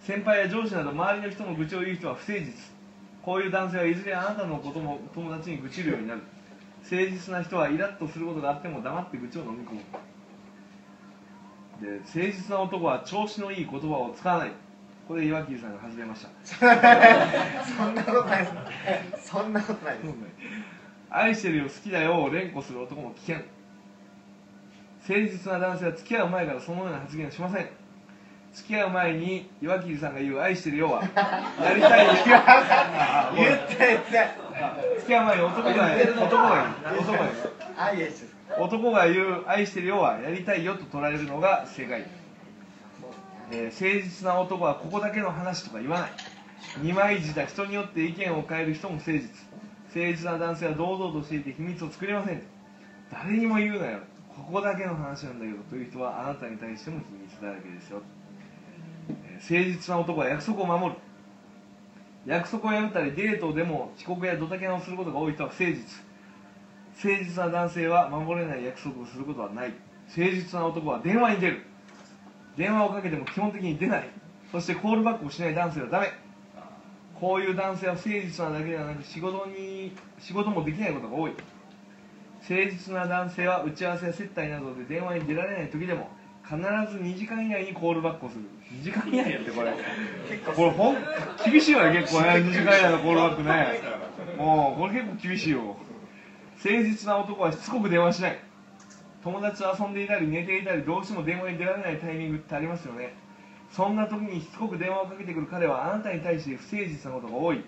[0.00, 2.54] 先輩や上司など周りの人の愚痴を言う人は不誠実。
[3.20, 6.22] こういう男性はいずれあなたのことも友達に愚痴るようになる。
[6.90, 9.80] 誠実な人はイラッとすることがあっても黙って愚痴を飲み込む。
[11.80, 14.52] で誠実な男は調子のいい言葉を使わない。
[15.08, 16.30] これ岩切さんが始めました。
[17.76, 18.50] そんなことないで
[19.18, 19.28] す。
[19.28, 20.14] そんなことないです。
[21.10, 23.36] 愛してるよ好きだよを連呼する男も危険。
[25.08, 27.68] 誠実な男性は付き合う前からそのような発言をしません。
[28.52, 32.06] 付き合う前に岩切さんが言う愛してるよはやりたい。
[33.36, 34.45] 言って言って
[34.98, 37.30] 付き合う前に男が言う男が男が言う
[37.76, 38.26] あいえです
[38.58, 42.06] 男が言う愛してるよはやりたいよと捉えるのが正解、
[43.50, 46.10] えー誠実な男はここだけの話とか言わない
[46.82, 49.22] 二枚舌人によって意見を変える人も誠実
[49.94, 52.42] 誠実な男性は堂々としていて秘密を作りません
[53.12, 54.00] 誰にも言うなよ
[54.36, 58.02] ここだけの話なんだけどという人はあなたに対しても秘密だらけですよ、
[59.08, 61.00] 誠実な男は約束を守る
[62.26, 66.04] 約束を破ったりデートでも遅刻やドタキャンをすることが多い人は不誠実。
[67.04, 69.74] 誠実な男性は守れない約束をすることはない。
[70.08, 71.62] 誠実な男は電話に出る。
[72.56, 74.08] 電話をかけても基本的に出ない。
[74.50, 76.12] そしてコールバックをしない男性はダメ。
[77.20, 81.32] こういう男性は誠実なだけではなく仕事に仕事もできないことが多い。
[82.40, 86.10] 誠実な男性は打ち合わせや接待などで電話に出られない時でも
[86.48, 88.42] 必ず2時間以内にコールバックをする。
[88.72, 89.72] 2時間以内ってこれ。
[90.54, 90.96] これほん
[91.44, 92.28] 厳しいわね結構ね。
[92.28, 93.80] 2時間以内のコールバックね。
[94.38, 95.76] もうこれ結構厳しいよ。
[96.64, 98.38] 誠実な男はしつこく電話しない。
[99.24, 103.12] 友達と遊んでいたり寝ていたりどうしても電話に出られないタイミングってありますよね。
[103.72, 107.64] そんな時にしつこく電話をかけてくる彼はあなたに対して不誠実なことが多い。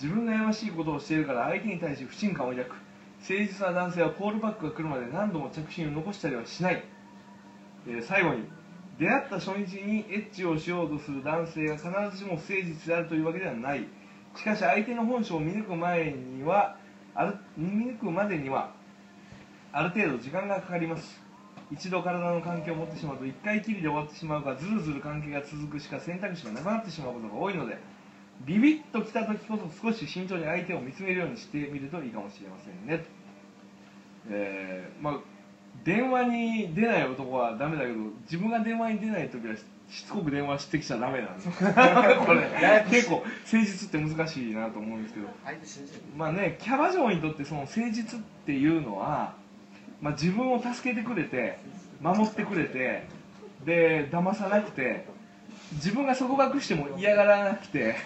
[0.00, 2.70] 自分がやましいことをしているから相手に対して不信感を抱く。
[3.20, 6.82] 誠実な男性はコールバックが来るまで何度も着信を残したりはしない、
[7.86, 8.44] え最後に
[8.98, 13.86] 出会った初日にエッチをしようとする男性が必ずしも不誠実であるというわけではない。
[14.36, 16.76] しかし相手の本性を見抜く前には
[17.14, 18.72] ある見抜くまでには
[19.72, 21.20] ある程度時間がかかります。
[21.70, 27.78] 一度体の関係を持ってしまうと一回きりで終わってしまうかずるずる関係が続くしか選択肢がなくなってしまうことが多いので
[28.46, 33.04] ビビッときた時こそ少し慎重に相手を見つめるようにしてみるといいかもしれませんね。
[34.30, 35.37] えーまあ
[35.84, 42.46] 電話に出ない男はダメだけど自分が電話に出ない時はししつこく電話してきちゃダメなんです これ。
[42.90, 45.28] 結構誠実って難しいなと思うんですけど。
[46.16, 49.34] まあねキャバ嬢にとってその誠実っていうのは、
[50.02, 51.58] まあ、自分を助けてくれて
[52.00, 53.04] 守ってくれて
[53.64, 55.06] で騙さなくて
[55.72, 57.94] 自分が束縛しても嫌がらなくて。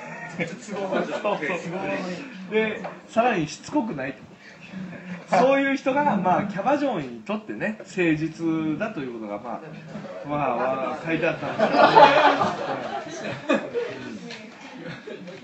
[2.51, 4.23] でさらにしつこくないと
[5.31, 9.61] そういう人が、まあ、キャバ嬢にとってね誠実だということが、まあ、
[10.29, 11.57] まあ、まあ、書いてあったん
[13.07, 13.29] ですけ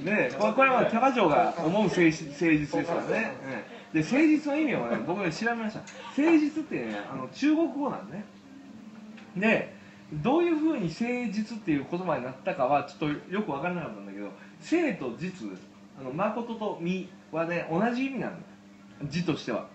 [0.05, 0.29] どね。
[0.29, 3.33] ねこれこれはキャバ嬢が思う誠実誠実ですからね、
[3.93, 4.01] うん。
[4.03, 5.81] で誠実の意味をね僕ね調べました。
[5.81, 8.25] 誠実ってねあの中国語なんね。
[9.37, 9.75] で
[10.13, 15.49] どういうふうに誠実っていう言葉になったかはちょっとよく分からなかったんだけど誠と実
[16.01, 18.47] あの誠と実はね同じ意味なんだ
[19.05, 19.69] 字としては。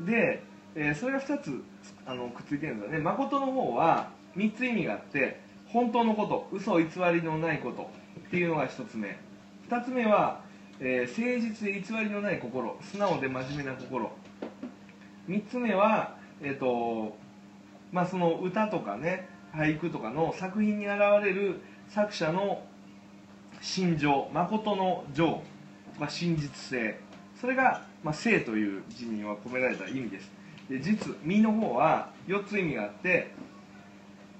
[0.00, 0.42] で、
[0.74, 1.62] えーそれが2つ
[2.06, 7.90] あのくっついてるんですよね誠の方は3つ意味があって本当のこと嘘偽りのないこと
[8.26, 9.18] っていうのが1つ目。
[9.68, 10.40] 2つ目は、
[10.80, 14.10] えー誠実で偽りのない心素直で真面目な心。
[15.28, 17.16] 3つ目はえっ、と
[17.92, 22.64] まあその歌とかね俳句とかの作品に現れる作者の
[23.60, 25.42] 心情誠の情、
[25.98, 26.98] まあ、真実性。
[27.42, 30.30] それが、まあ、性という字には込められた意味です。
[30.70, 33.32] で実身の方は4つ意味があって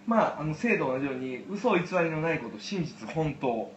[0.07, 3.73] まああの性と同じように嘘偽りのないこと真実本当。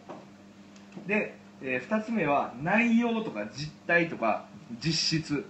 [1.08, 4.46] で、え2つ目は内容とか実態とか
[4.80, 5.44] 実質。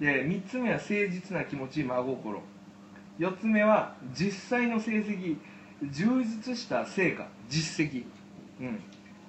[0.00, 2.42] で3つ目は誠実な気持ち真心。
[3.18, 5.36] 4つ目は実際の成績
[5.82, 8.04] 充実した成果実績、
[8.60, 8.80] うん、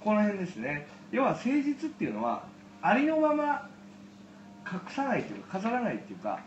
[0.02, 0.88] この辺ですね。
[1.12, 2.55] 要は誠実っていうのは
[2.86, 3.68] ありのまま
[4.72, 6.40] 隠さないというか飾らないっていうか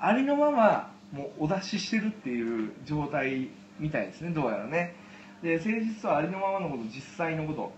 [0.00, 4.94] ありのままもうお出ししてるっていう状態みたいですねどうやらね。
[5.42, 7.72] で誠実とはありのままのこと実際のこと。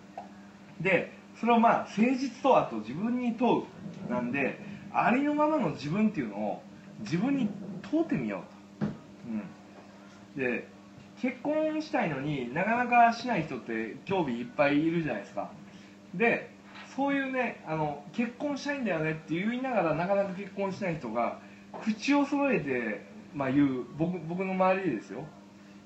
[0.81, 3.65] でそれをまあ誠実とはと自分に問
[4.09, 4.61] うなんで
[4.93, 6.63] ありのままの自分っていうのを
[7.01, 7.49] 自分に
[7.91, 8.45] 問うてみよ
[8.81, 8.91] うと、
[10.37, 10.69] うん、で
[11.21, 15.51] 結婚したいのになかなかしない人って興味いっぱいいるじゃないですか。
[16.15, 16.56] で
[16.97, 21.39] そういうねあの結婚したいんだよねって言いながらなかなか結婚しない人が
[21.85, 25.23] 口を揃えて、まあ、言う僕僕の周りですよ。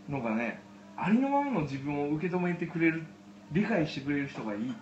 [0.08, 0.62] のがね
[0.96, 3.02] ありのままの自分を受け止めてくれる
[3.50, 4.74] 理解してくれる人がいいと、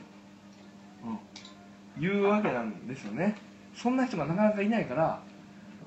[1.96, 3.36] うん、いうわけなんですよね。
[3.74, 5.22] そんな人がなかなかいないから、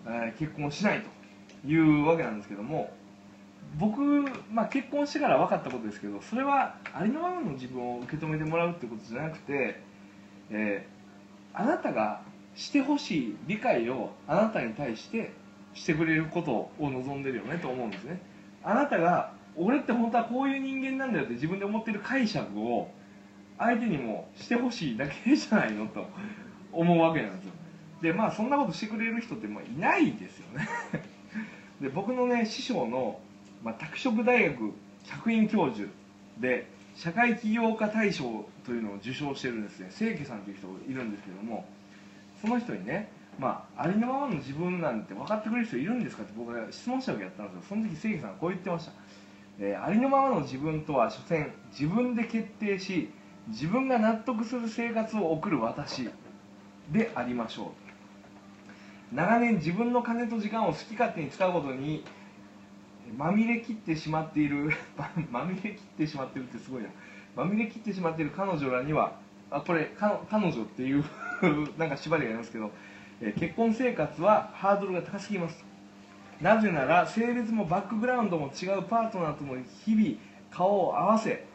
[0.08, 2.92] えー結婚しないというわけなんですけども
[3.78, 4.02] 僕、
[4.52, 9.84] まあ、結婚してから分かったことですけどそれはありのままの自分を受け止めてもらうってことじゃなくて、
[10.52, 10.92] えー
[11.54, 12.22] あなたが
[12.56, 15.34] してほしい理解をあなたに対して
[15.74, 18.22] してくれることを望んでるよねと思うんですね。
[18.64, 22.90] あなたが俺って本当はこういう人間なんだよって自分で思ってる解釈を
[23.58, 26.06] 相手にもしてほしいだけじゃないのと
[26.72, 27.54] 思うわけなんですよ。
[28.02, 30.68] でまあそんなことしてくれる人ってまあいないですよね。
[31.82, 33.20] で僕のね師匠の、
[33.64, 34.74] まあ、拓殖大学
[35.04, 35.90] 客員教授
[36.40, 36.68] で
[37.02, 39.90] 社会起業家大賞というのを受賞してるんですね。
[39.98, 41.66] 清家さんという人がいるんですけども
[42.40, 47.62] その人にね、まあ、ありのままの自分なんて分かってくれる人いるんですかって僕が質問したわけやったんですよ。
[47.70, 48.92] その時清家さんはこう言ってました、
[49.60, 53.10] えーありのままの自分とは所詮自分で決定し
[53.48, 56.08] 自分が納得する生活を送る私
[56.92, 57.74] でありましょ
[59.12, 59.16] う。
[59.16, 62.04] 長年自分の金と時間を好き勝手に使うことに
[63.18, 64.72] まみれきってしまっている
[65.32, 66.90] まみれきってしまってるってすごいな。
[67.36, 69.14] まみれきってしまっている彼女らには
[69.50, 71.04] あこれか彼女っていう
[71.78, 72.72] なんか縛りがありますけど、
[73.22, 75.66] え結婚生活はハードルが高すぎます。
[76.40, 79.56] なぜなら性別もバックグラウンドも違うパートナーとも
[79.86, 80.18] 日々
[80.50, 81.46] 顔を合わせ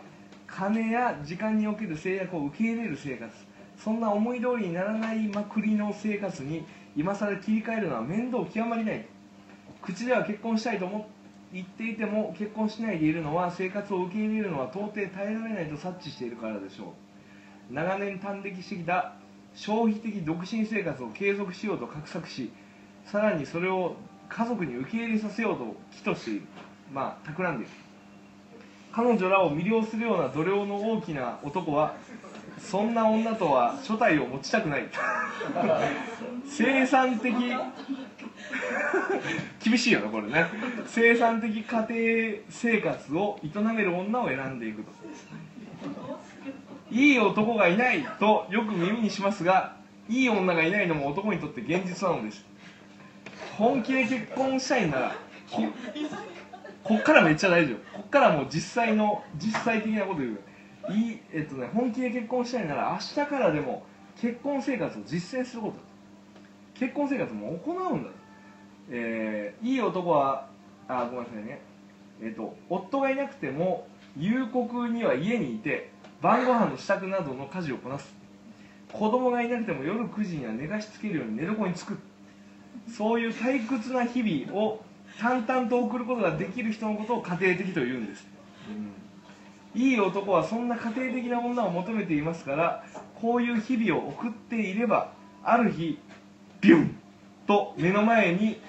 [0.46, 3.32] 金や時間における制約を受け入れる生活。
[3.76, 6.64] そんな思い通りにならないまくりの生活に
[6.96, 9.04] 今更切り替えるのは面倒極まりない。
[9.82, 11.08] 口では結婚したいと思
[11.52, 16.94] 言っていても結婚しないでいるのは生活を受け入れるのは到底耐えられないと察知しているからでしょ
[17.70, 17.74] う。
[17.74, 19.14] 長年短歴してきた
[19.54, 22.52] 消費的独身生活を継続しようと画策し
[23.06, 23.96] さらにそれを
[24.28, 26.42] 家族に受け入れさせようと企図している
[26.92, 27.72] まあ企んでいる。
[28.92, 31.96] 彼女らを魅了するような度量の大きな男は
[32.58, 34.88] そんな女とは所帯を持ちたくない。
[36.48, 37.32] 生産的
[39.62, 40.46] 厳しいよねこれね。
[40.86, 44.90] 生産的家庭生活を営める女を選んでいくと。
[46.90, 49.76] いい男がいないとよく耳にしますが
[50.08, 52.44] いい女がいないのも男にとって現実なのです。
[53.58, 55.16] 本気で結婚したいなら
[55.48, 55.56] き
[56.84, 57.98] こっからめっちゃ大丈夫。
[57.98, 60.40] こっからもう実際の実際的なこと言う。
[60.92, 63.84] いい、えっとね、本気で結婚したいなら明日からでも
[64.20, 65.78] 結婚生活を実践すること。
[65.78, 65.82] だ
[66.78, 68.10] 結婚生活も行うんだ
[68.90, 70.48] えーいい男は
[70.88, 71.60] あごめんなさいね。
[72.22, 75.90] えっ、と夫がいなくても夕刻には家にいて
[76.22, 78.14] 晩ご飯の支度などの家事をこなす。
[78.92, 81.98] 子供がいなくても夜9時には寝かしつけるように寝床につく。
[82.88, 84.84] そういう退屈な日々を
[85.18, 88.26] 淡々と送ることができる人のことを家庭的と言うんです、
[89.74, 92.84] いい男はそんな家庭的な女を求めていますから
[93.20, 95.12] こういう日々を送っていれば
[95.42, 95.98] ある日
[96.60, 96.98] ビュン
[97.46, 98.60] と目の前に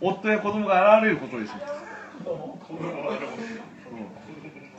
[0.00, 2.66] 夫や子供が現れることでしょう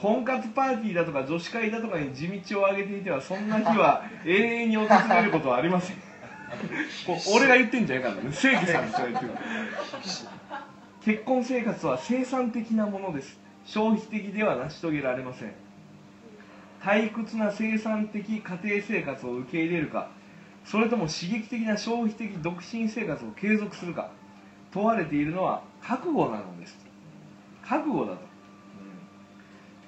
[0.01, 5.97] 婚活パーティーだとか女子会だとかに地道を上げていてはそんな日は 永遠に訪れることはありません。
[7.35, 8.31] 俺が言ってんじゃないからね。
[8.31, 9.31] 正義さんが言ってる。
[11.01, 13.39] 結婚生活は生産的なものです。
[13.65, 15.51] 消費的では成し遂げられません。
[16.83, 20.09] 退屈な生産的家庭生活を受け入れるか
[20.67, 24.11] それとも刺激的な消費的独身生活を継続するか
[24.73, 26.77] 問われているのは覚悟なのです。
[27.63, 28.19] 覚悟だと、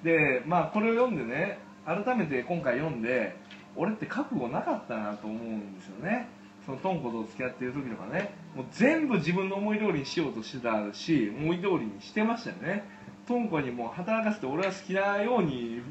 [0.04, 3.36] でまあこれを読んでね改めて今回読んで
[3.76, 6.30] 俺って覚悟なかったなと思うんですよね。
[6.66, 8.34] そのトンコと付き合ってる時とかね。
[8.56, 12.86] もう全部自分の思い通りにしようとしてたし思い通りにしてましたよね。
[13.28, 15.82] トンコにもう働かせて俺は好きなように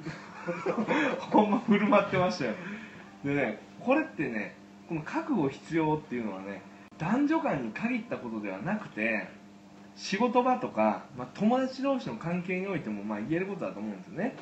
[1.30, 2.54] ほんま振る舞ってましたよ。
[3.24, 4.57] でねこれってね
[4.88, 6.62] この覚悟必要っていうのはね
[6.96, 9.28] 男女間に限ったことではなくて
[9.96, 14.36] 仕事場とか、まあ、友達同士の関係においてもまあ言えることだと思うんですよね。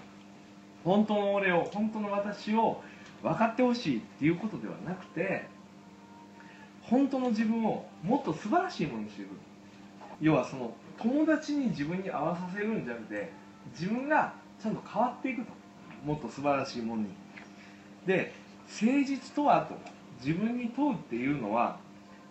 [0.84, 2.82] 本当の俺を本当の私を
[3.22, 5.46] 分かってほしいっていうことではなくて
[6.82, 9.30] 本当の自分をもっと素晴らしいものにしていく
[10.20, 13.32] 要はその友達に自分に合わさせるんじゃなくて
[13.72, 14.32] 自分が
[14.62, 15.52] ちゃんと変わっていくと。
[16.04, 17.08] もっと素晴らしいものに。
[18.06, 18.32] で
[18.68, 19.95] 誠実とはと。
[20.26, 21.78] 自分に問うっていうのは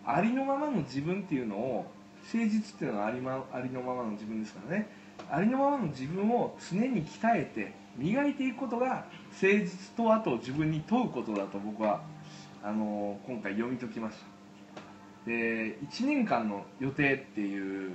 [0.05, 1.85] ありのままの自分っていうのを
[2.33, 4.89] 誠実っていうのはあり,、ま、ありのままの自分ですからね。
[5.31, 12.01] ありのままの自分を常に鍛えて磨いていくことが誠実とはと自分に問うことだと僕は
[12.61, 15.29] あの今回読み解きました。
[15.29, 17.93] で1年間の予定っていう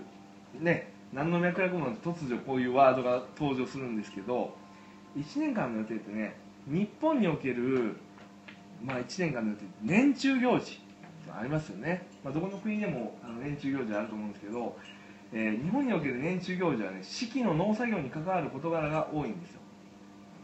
[0.59, 4.57] ね何の脈絡もなく突如こういうワードが登場するんですけど
[5.17, 6.37] 1年間の予定ってね
[6.67, 7.97] 日本における、
[8.83, 10.81] まあ、1年間の予定年中行事
[11.39, 14.77] ありますよね、まあ、どこの国でもあの年中行事あると思うんですけど、
[15.33, 19.61] えー、日本における年中行事はね四季の農作業に関わる事柄が多いんですよ。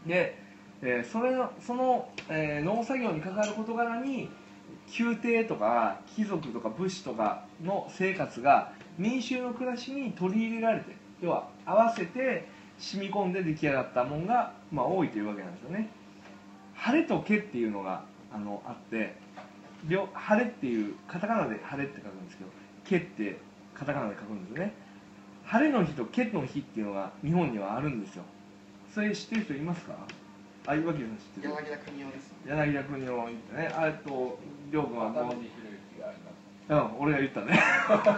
[0.05, 0.37] で、
[0.81, 4.29] えー、それのその、えー、農作業に関わる事柄に
[4.99, 15.89] 宮廷とか貴族とか武士とかの生活が民衆の暮らしに取り入れられて要は合わせて染み込んで出来上がったものが、まあ、多いというわけなんですよね。
[16.75, 18.03] 晴れと毛っていうのが
[18.33, 19.15] あのあって
[20.13, 22.49] 晴れっていうカタカナで晴れって書くんですけど
[22.85, 23.37] 毛って
[23.73, 24.73] カタカナで書くんですよね。
[25.45, 28.23] 晴れの日と毛の日っていうのが日本にはあるんですよ。
[28.93, 29.93] それ知ってる人いますか？
[30.65, 31.53] あ岩木さん知ってる？
[31.53, 33.67] 柳田邦夫です柳田邦夫ね。
[33.73, 34.39] あと
[34.71, 34.87] りょう？
[34.87, 35.35] くんはもう
[36.69, 37.59] うん俺が言ったね。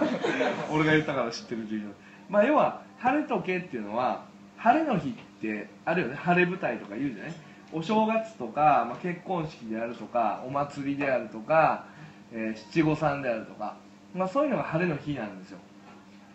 [0.72, 1.94] 俺が言ったから知ってるっていう
[2.30, 4.24] まあ要は晴れと毛っていうのは
[4.58, 6.16] 晴れの日ってあるよね。
[6.16, 7.34] 晴れ舞台とか言うじゃない？
[7.72, 11.86] お正月とか、まあ、結婚式であるとかお祭りであるとか、
[12.32, 13.78] えー、七五三であるとか、
[14.14, 15.60] まあ、そういうのが晴れの日なんですよ。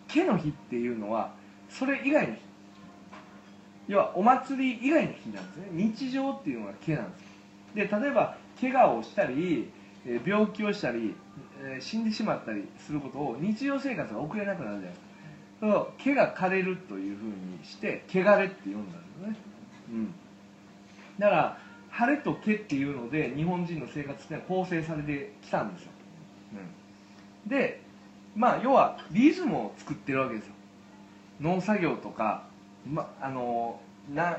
[0.07, 1.33] 毛の日っていうのは
[1.69, 2.41] それ以外の日。
[3.87, 5.67] 要はお祭り以外の日なんですね。
[5.71, 7.27] 日常っていうのが毛なんですよ。
[7.75, 9.69] で例えば怪我をしたり
[10.25, 11.15] 病気をしたり、
[11.79, 15.05] 死んでしまったりすることを日常生活が送れなくなるじゃないですか。
[15.59, 19.35] その毛が枯れるというふうにして「毛枯れ」って呼んだんですね、
[19.89, 20.13] うん、
[21.19, 21.57] だから
[21.89, 25.91] 晴れと毛っていうので日本人の生活ってのは構成されてきたんですよ、
[27.45, 27.81] うん、で
[28.35, 30.53] まあ要はリズムを作ってるわけですよ。
[31.39, 32.43] 農作業とか、
[32.85, 33.79] ま、あの
[34.13, 34.37] な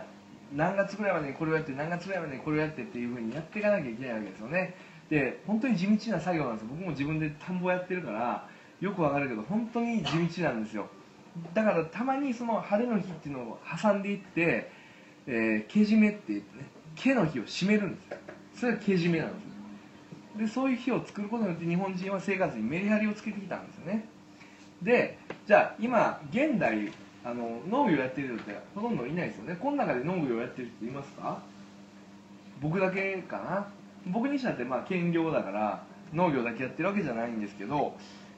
[0.55, 4.75] 何月ぐらいまでにこれをやって何月ぐらいまでにこれをやってっていうふうにやっていかなきゃいけないわけですよね。
[5.09, 6.69] で本当に地道な作業なんですよ。
[6.71, 8.49] 僕も自分で田んぼやってるから
[8.81, 10.89] よくわかるけど本当に地道なんですよ。
[11.55, 14.71] だからたまにその晴れの日っていうのを挟んでいって
[15.27, 16.65] 「えー、毛締め」って言ってね
[16.95, 18.17] 毛の日を締めるんですよ。
[18.55, 19.47] それが毛締めなんです
[20.39, 24.05] でそういう日を作ることによって日本人は生活にメリハリをつけてきたんですよね。
[24.83, 26.93] でじゃあ今現代
[27.25, 29.57] あの農業やってる人ってほとんどいないですよね。
[29.59, 31.43] この中で農業やってる人いますか？
[32.61, 33.69] 僕だけかな？
[34.13, 37.97] 僕にしたってまあ兼業だから農業だけやってるわけじゃないんですけど、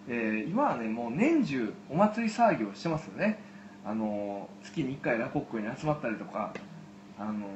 [0.08, 3.40] えー、今はねもう年中お祭り騒ぎをしてますよね。
[3.84, 6.54] あの月に1回ラコッコに集まったりとか。
[7.18, 7.46] あの、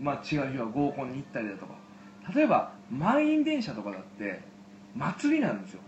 [0.00, 1.74] まあ、違う日は合コンに行ったりだとか。
[2.34, 4.40] 例えば満員電車とかだって
[4.94, 5.80] 祭りなんですよ。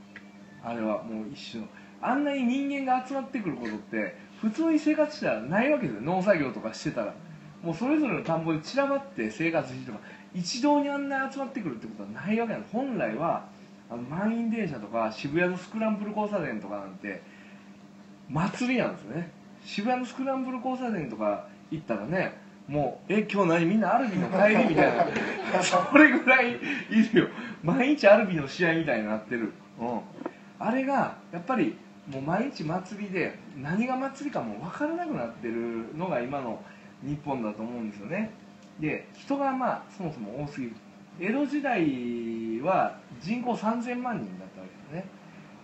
[0.64, 1.68] あれはもう一種の。
[2.00, 6.02] あんなに人間が集まってくることって普通に生活したらないわけですよ。
[6.02, 7.14] 農作業とかしてたら。
[7.62, 9.98] もうそれぞれの田んぼで散らばって生活してとか
[10.34, 12.72] 一堂にあんな集まってくるってことはないわけなんです。
[12.72, 13.46] 本来は
[13.90, 17.22] あの満員電車とか渋谷のスクランブル交差点とかなんて
[18.28, 19.30] 祭りなんですよね。
[19.64, 22.36] 渋谷のスクランブル交差点とか行ったらね
[22.68, 25.06] もう「え今日何みんなアルビの帰り?」みたいな。
[25.62, 26.56] それぐらいい
[27.12, 27.28] るよ。
[27.62, 30.00] 毎日アルビの試合みたいになってる、うん、
[30.58, 31.76] あれがやっぱり
[32.10, 36.60] もう毎日祭りで何が祭りかもう分からなくなってるのが今の
[37.02, 38.30] 日本だと思うんですよね。
[38.80, 40.74] で人がまあそもそも多すぎる。
[41.20, 45.08] 江戸時代は人口3000万人だったわけですね。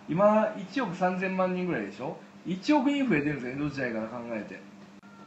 [0.08, 4.60] 今1億3000万人ぐらいでしょ？1億人増えてるんですよ江戸時代から考えて。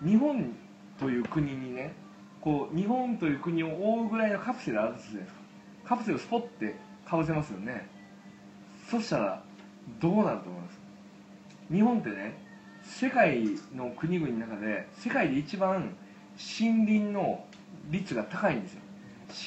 [0.01, 0.55] 日本
[0.99, 1.93] という国にね
[2.41, 5.41] こう日本という国を覆うぐらいのカプセルあるじゃないですか。
[5.85, 6.75] カプセルスポッて
[7.05, 7.89] かぶせますよね。
[8.89, 9.43] そしたら
[9.99, 10.79] どうなると思います？
[11.71, 12.37] 日本ってね
[12.83, 13.43] 世界
[13.75, 15.95] の国々の中で世界で一番
[16.37, 17.45] 森林の
[17.89, 18.81] 率が高いんですよ。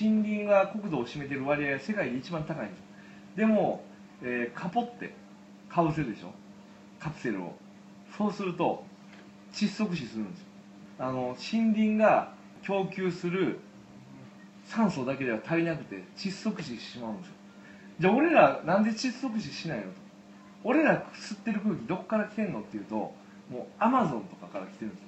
[0.01, 2.85] 森林が国土を占めてる割合が世界で一番高いんですよ。
[3.37, 3.85] でも、
[4.23, 5.15] えー、カポって
[5.69, 6.33] かぶせるでしょ？
[6.99, 7.55] カプセルを。
[8.17, 8.85] そうすると
[9.53, 10.47] 窒息死するんですよ。
[10.99, 12.33] あの森林が
[12.63, 13.61] 供給する
[14.65, 17.35] 酸素だけでは足りなくて窒息死してしまうんですよ。
[18.01, 19.89] じゃあ俺らなんで窒息死しないのと。
[20.65, 23.15] 俺ら吸ってる空気どっから来てんのっていうとも
[23.61, 25.07] うアマゾンとかから来てるんですよ。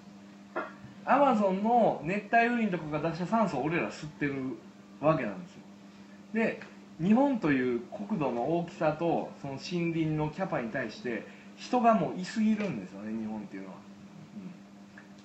[1.04, 4.34] アマゾンの熱帯雨林とかが出した酸素を俺ら吸ってる
[5.00, 5.60] わけなんですよ。
[6.34, 6.60] で
[7.00, 11.26] 日本という国土の大きさとその森林のキャパに対して
[11.56, 13.74] 人がもういすぎるんですよね日本っていうのは、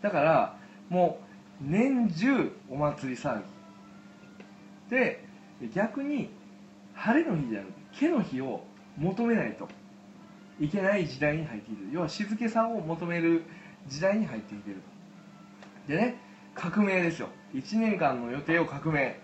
[0.03, 0.57] だから
[0.89, 1.17] も
[1.59, 3.41] う年中お祭り騒
[4.89, 5.25] ぎで
[5.73, 6.29] 逆に
[6.93, 8.63] 晴れの日じゃなくて毛の日を
[8.97, 9.67] 求めないと
[10.59, 11.89] いけない時代に入ってきてる。
[11.91, 13.43] 要は静けさを求める
[13.87, 14.77] 時代に入ってきてる。
[15.87, 16.17] でね
[16.53, 17.29] 革命ですよ。
[17.55, 19.19] 1年間の予定を革命。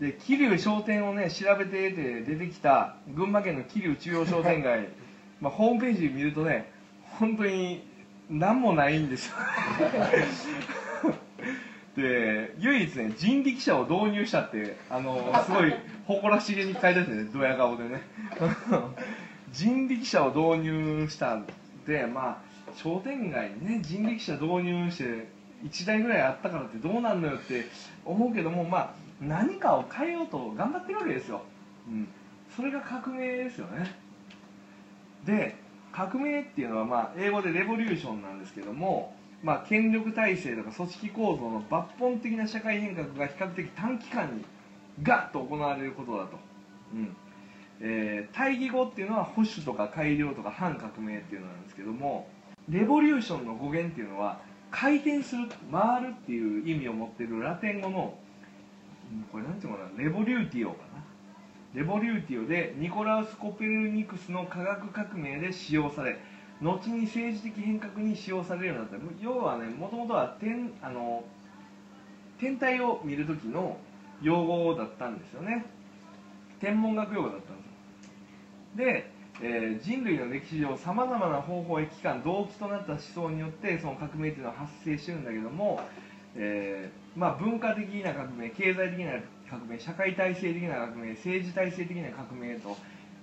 [0.00, 4.88] で桐生商店をね調べてて出てきた群馬県の桐生中央商店街。
[5.40, 6.70] まあホームページ見るとね
[7.18, 7.86] 本当に
[8.30, 9.36] 何もないんですよ。
[11.96, 15.74] で唯一ね人力車を導入したってあのすごい
[16.06, 18.02] 誇らしげに書いてあってねドヤ顔でね。
[19.52, 21.42] 人力車を導入したっ
[21.84, 25.28] てまあ商店街にね人力車導入して
[25.64, 27.66] 1台ぐらいあったからってどうなんのよって
[28.04, 31.42] 思うけどもまあ何かを変えようと頑張ってるわけですよ、
[31.86, 32.08] うん、
[32.56, 33.94] それが革命ですよね。
[35.26, 35.54] で
[35.92, 44.44] 革命っていうのはまあ英語でレボリューションなんですけどもまあ、権力体制とか組織構造の抜本的な社会変革が比較的短期間に
[45.02, 46.38] ガッと行われることだと、
[46.94, 47.16] うん。
[47.80, 52.28] えー、対義語っていうのは保守とか改良とか反革命っていうのなんですけども
[52.68, 54.40] レボリューションの語源っていうのは
[54.70, 58.14] 回転する回るっていう意味を持ってるラテン語の
[59.32, 60.04] これなんていうのかな？
[60.04, 61.02] レボリューティオかな？
[61.74, 66.18] レボリューティオでニコラウス・コペルニクスの科学革命で使用され
[66.60, 69.24] 後に政治的変革に使用されるようになった。
[69.24, 71.24] 要はねもともとは天あの
[72.38, 73.78] 天体を見る時の
[74.20, 75.64] 用語だったんですよね。
[76.60, 78.86] 天文学用語だったんですよ。
[78.86, 79.10] で、
[79.40, 85.80] えー人類の歴史上さまざまな方法や期間動機となった思想によってその革命っていうのは発生してるんだけども、
[86.36, 89.12] えーまあ、文化的な革命経済的な
[89.52, 92.74] 革命社会体制的な革命政治体制的な革命と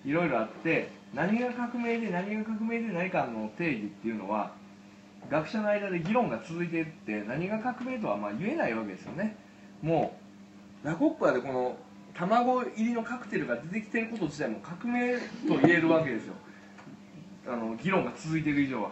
[0.05, 4.51] いろいろあって何が革命で何が革命で何かの定義っていうのは
[5.31, 9.35] 学者の間で議論が続いていって何が革命とはまあ言えないわけですよね。
[9.81, 10.17] も
[10.83, 11.77] うラコッパでこの
[12.13, 15.17] 卵入りのカクテルが出てきてること自体も革命
[15.47, 16.35] と言えるわけですよ。
[17.47, 18.91] あの議論が続いている以上は。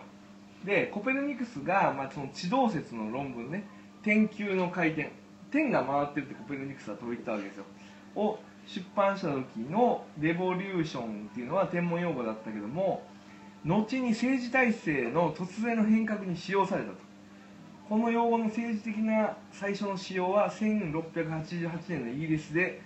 [0.66, 3.68] でコペルニクスが、まあ、その地動説の論文ね
[4.04, 5.12] 天球の回転。
[5.52, 7.66] 天が回ってるってコペルニクスは説いたわけですよ。
[8.16, 13.04] を出版した時のレボリューションっていうのは天文用語だったけども
[13.64, 16.98] 後に政治体制の突然の変革に使用されたと。
[17.88, 22.82] この用語の政治的な最初の使用は1688年のイギリスで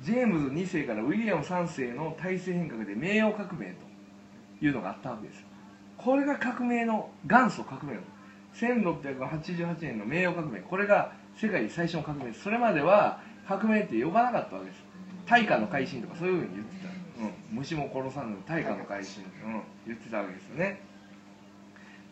[0.00, 3.74] ジェームズ2世からウィリアム3世の体制変革で名誉革命
[4.60, 5.44] というのがあったわけです
[5.96, 8.00] これが革命の元祖革命の。
[8.54, 10.60] 1688年の名誉革命。
[10.60, 14.84] これが世界最初の革命それまでは革命って呼ばなかったわけです。
[15.26, 16.88] 大化の改新とかそういうふうに言ってた、
[17.24, 20.80] うん、虫も殺さぬ大化の改新、うん、言ってたわけですよね。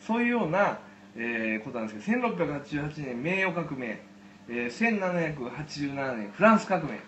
[0.00, 0.78] そういうような、
[1.16, 4.00] えーことなんですけど1688年名誉革命、
[4.48, 6.98] えー1787年フランス革命、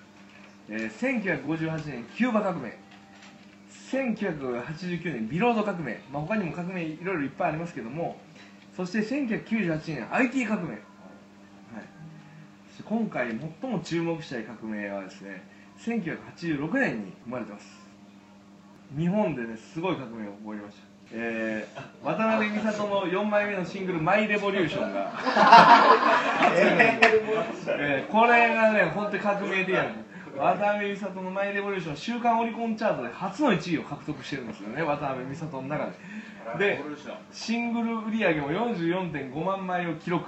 [0.69, 2.79] えー1958年キューバ革命。
[3.91, 8.19] 1989年ビロード革命、まあ、他にも革命いろいろいっぱいありますけども。
[8.77, 10.79] そして1998年 IT 革命、はい、
[12.83, 13.29] 今回
[13.61, 15.43] 最も注目したい革命はですね
[15.79, 17.67] 1986年に生まれてます。
[18.97, 20.83] 日本でねすごい革命を起こりました。
[21.13, 25.13] えー、渡辺美里の4枚目のシングル「マイ・レボリューションが」
[27.79, 29.85] えーこれがね本当に革命的な。
[29.85, 29.91] の
[30.37, 35.93] 渡辺美里の「マイ・レボリューション」週間オリコンチャートで初の1位を獲得してるんですよね渡辺美里の中で。
[36.59, 36.83] で
[37.33, 37.73] シン。
[37.73, 40.27] グル売り上げも44.5万枚を記録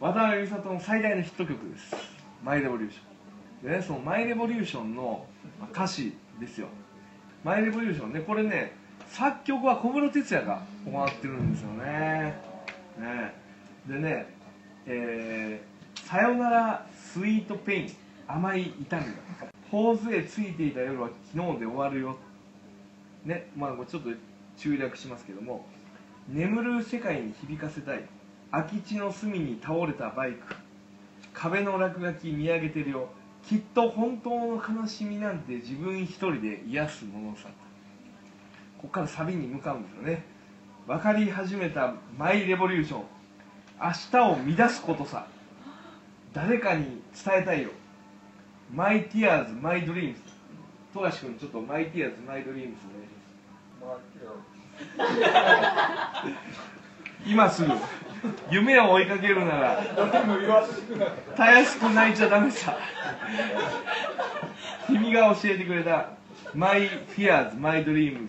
[0.00, 1.94] 渡辺美里の最大のヒット曲です
[2.42, 5.26] 「マイ・レボリューション」でねその「マイ・レボリューション」の
[5.72, 6.68] 歌詞ですよ
[7.44, 8.72] 「マイ・レボリューションね」これね
[9.08, 12.40] 作曲は小室哲哉が行ってるんですよね。
[12.98, 13.34] ね。
[13.86, 14.26] でね
[14.86, 15.70] えー
[16.08, 17.90] さよならスイートペイン
[18.26, 19.10] 甘い痛みが。
[19.70, 22.16] 頬杖ついていた夜は昨日で終わるよ。
[23.24, 23.50] ね。
[23.54, 24.08] まあちょっと
[24.56, 25.66] 中略しますけども。
[26.28, 28.04] 眠る世界に響かせたい。
[28.50, 30.56] 空き地の隅に倒れたバイク。
[31.32, 33.08] 壁の落書き見上げてるよ。
[33.46, 37.48] きっと本当の悲しみなんて自分一人で癒すものさ。
[38.78, 40.24] ここからサビに向かうんですよね。
[40.86, 43.04] 分かり始めたマイレボリューション。
[43.82, 45.26] 明日を乱すことさ。
[46.32, 47.70] 誰かに伝えたいよ。
[48.72, 50.20] マイティアーズマイドリームス
[50.94, 52.80] 富樫君ちょっとマイティアーズマイドリームス
[53.82, 54.14] お願いし
[55.00, 56.28] ます。
[57.26, 57.72] 今すぐ
[58.50, 59.82] 夢を追いかけるなら
[61.36, 62.76] たやすく泣いちゃダメさ。
[64.86, 66.10] 君が教えてくれた
[66.54, 68.28] 「My Fears, My Dreams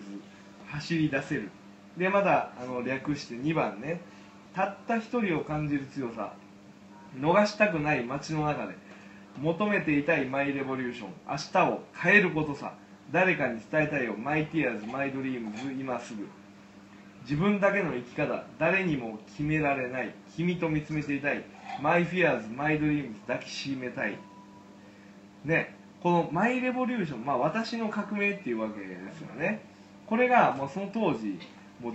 [0.70, 1.50] 走り出せる」
[1.96, 4.00] でまだあの略して2番ね。
[4.54, 6.32] たった一人を感じる強さ。
[7.18, 8.74] 逃したくない街の中で。
[9.40, 12.74] 求めていたいマイレボリューション明日を変えることさ。
[13.10, 14.14] 誰かに伝えたいよ。
[14.16, 16.28] My tears my dreams 今すぐ。
[17.22, 21.44] 自分だけの生き方誰にも決められない君と見つめていたい
[21.80, 24.16] My fears my dreams 抱きしめたい。
[25.44, 29.60] ねこの My Revolution まあ私の革命っていうわけですよね。
[30.06, 31.38] これがもうその当時
[31.80, 31.94] もう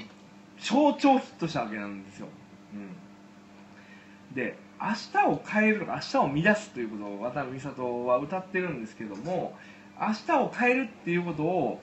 [0.60, 2.28] 象徴ヒットしたわけなんですよ、
[2.74, 9.56] うん、で明日を変えるとか明日を乱すということを渡辺美里は歌ってるんですけども
[10.00, 11.80] 明日を変えるっていうことを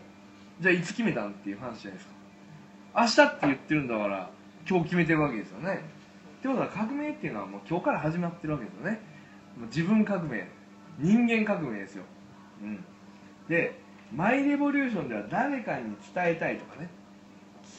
[0.61, 2.14] じゃあいつ決めたんっていう話じゃないですか。
[2.97, 4.31] 明日って言ってるんだから
[4.69, 5.85] 今日決めてるわけですよね。
[6.39, 9.01] ってことは革命っていうのはもう今日から始まってるわけですよね。
[9.59, 10.49] もう自分革命
[10.99, 12.05] 人間革命ですよ、
[12.63, 12.85] うん、
[13.49, 13.81] で
[14.13, 16.89] マイレボリューションでは誰かに伝えたいとかね。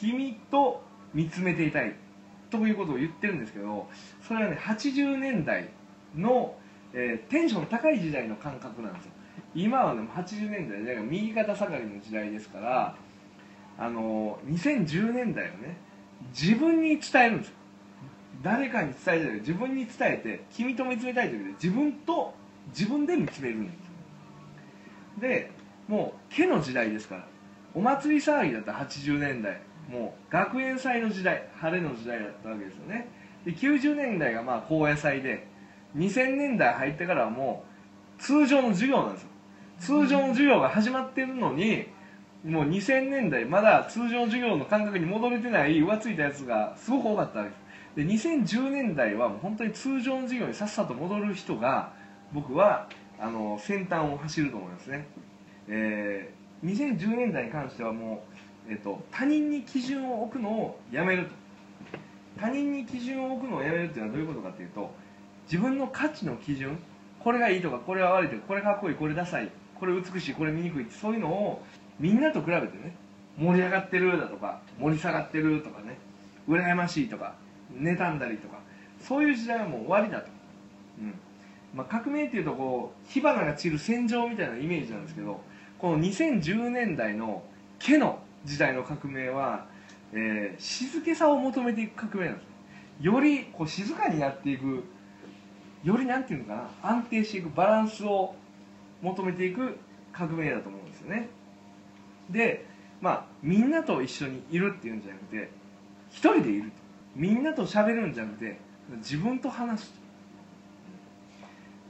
[0.00, 0.82] 君と
[1.14, 1.94] 見つめていたい。
[2.50, 3.88] ということを言ってるんですけど
[4.26, 5.68] それはね80年代
[6.14, 6.54] の、
[6.92, 9.12] えー、テンション高い時代の感覚なんですよ。
[9.54, 12.94] 今はね80年代で右肩下がりの時代ですから
[13.78, 15.76] あの2010年代をね
[16.30, 17.54] 自分に伝えるんですよ。
[18.42, 22.34] 誰かに伝えたい自分に伝えて君と見つめたいというで自分と
[22.68, 25.50] 自分で見つめるんですで
[25.88, 27.26] もう毛の時代ですから
[27.74, 29.60] お祭り騒ぎだった80年代
[29.90, 33.08] もう学園祭の時代晴れの時代だったわけですよね。
[33.44, 35.46] で90年代がまあ高野祭で
[35.96, 37.64] 2000年代入ってからはも
[38.18, 39.28] う通常の授業なんですよ。
[39.78, 41.86] 通常の授業が始まってるのに
[42.44, 47.50] もう2000年代まだ通常授業の感覚に戻れてない浮ついたやつがすごく多かったわけ。
[48.02, 51.92] ですで2010年代はもう本当に通常の授業にさっさと戻る人が
[52.32, 55.08] 僕はあの先端を走ると思いますね、
[55.68, 58.36] えー、2010年代に関してはもう
[58.68, 61.30] えっと、他人に基準を置くのをやめると。
[62.38, 64.90] 他人に基準を置くのをやめるっていうのはどういうことかっていうと
[65.46, 66.78] 自分の価値の基準
[67.18, 71.62] これがいいとかこれは悪いとかこれかっこいいこれダサいこれ美しいこれ醜いそういうのを
[71.98, 72.94] みんなと比べてね
[73.38, 75.98] 盛り上がってるだとか盛り下がってるとかね
[76.48, 77.34] 羨ましいとか
[77.74, 78.58] 妬んだりとか
[79.00, 80.28] そういう時代はもう終わりだと、
[81.00, 81.14] うん。
[81.74, 85.40] まあ、革命っていうとこう火花が散る戦場みたいなイメージなんですけど
[85.78, 87.42] この2010年代の
[87.78, 89.66] 毛の時代の革命は、
[90.12, 92.44] えー、静けさを求めていく革命なんで
[93.00, 94.84] すよりこう静かになっていく
[95.84, 98.34] よりなんていうのかな安定していくバランスを
[99.02, 99.76] 求めていく
[100.12, 101.28] 革命だと思うんですよね。
[102.30, 102.66] で
[103.00, 105.50] まあみんなと一緒にいるっていうんじゃなくて
[106.10, 106.86] 一人でいると。
[107.14, 108.58] みんなと喋るんじゃなくて
[108.98, 109.92] 自分と話す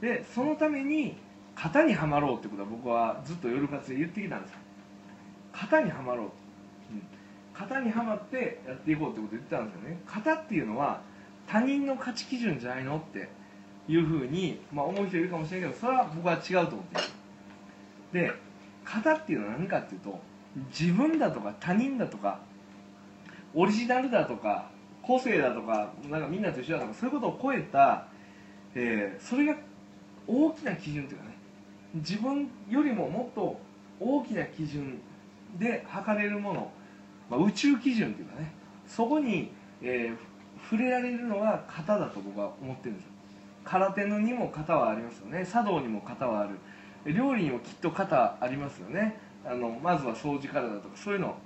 [0.00, 0.06] と。
[0.06, 1.16] でそのために
[1.56, 4.58] 型にはまろうってことは僕はずっと夜活で言ってきたんですよ。
[5.52, 6.46] 型にはまろうと。
[7.58, 9.98] 型にはまってやっていこうってこと言ってたんですよね。
[10.06, 11.00] 型っていうのは
[11.46, 13.28] 他人の価値基準じゃないのって
[13.88, 17.00] いうふうに、まあ、思う人いるかもしれないけどそれは僕は違うと思って
[18.20, 18.26] る。
[18.28, 18.32] で
[18.86, 20.20] 型っていうのは何かっていうと
[20.70, 22.40] 自分だとか他人だとか
[23.54, 24.70] オリジナルだとか
[25.02, 28.06] 個性だとかなんかみんなと一緒だとかそういうことを超えた、
[28.74, 29.56] えー、それが
[30.26, 31.36] 大きな基準というかね
[31.94, 33.58] 自分よりももっと
[34.00, 35.00] 大きな基準
[35.58, 36.70] で測れるもの、
[37.30, 38.52] まあ、宇宙基準というかね
[38.86, 40.16] そこに、えー、
[40.70, 43.10] 触れられるのが型だと僕は思ってるんですよ。
[43.64, 45.44] 空手のにも型はありますよね。
[45.44, 46.50] 茶道にも型はある。
[47.12, 49.18] 料理にもきっと型ありますよね。
[49.44, 51.36] あのまずは掃除からだとかそういうの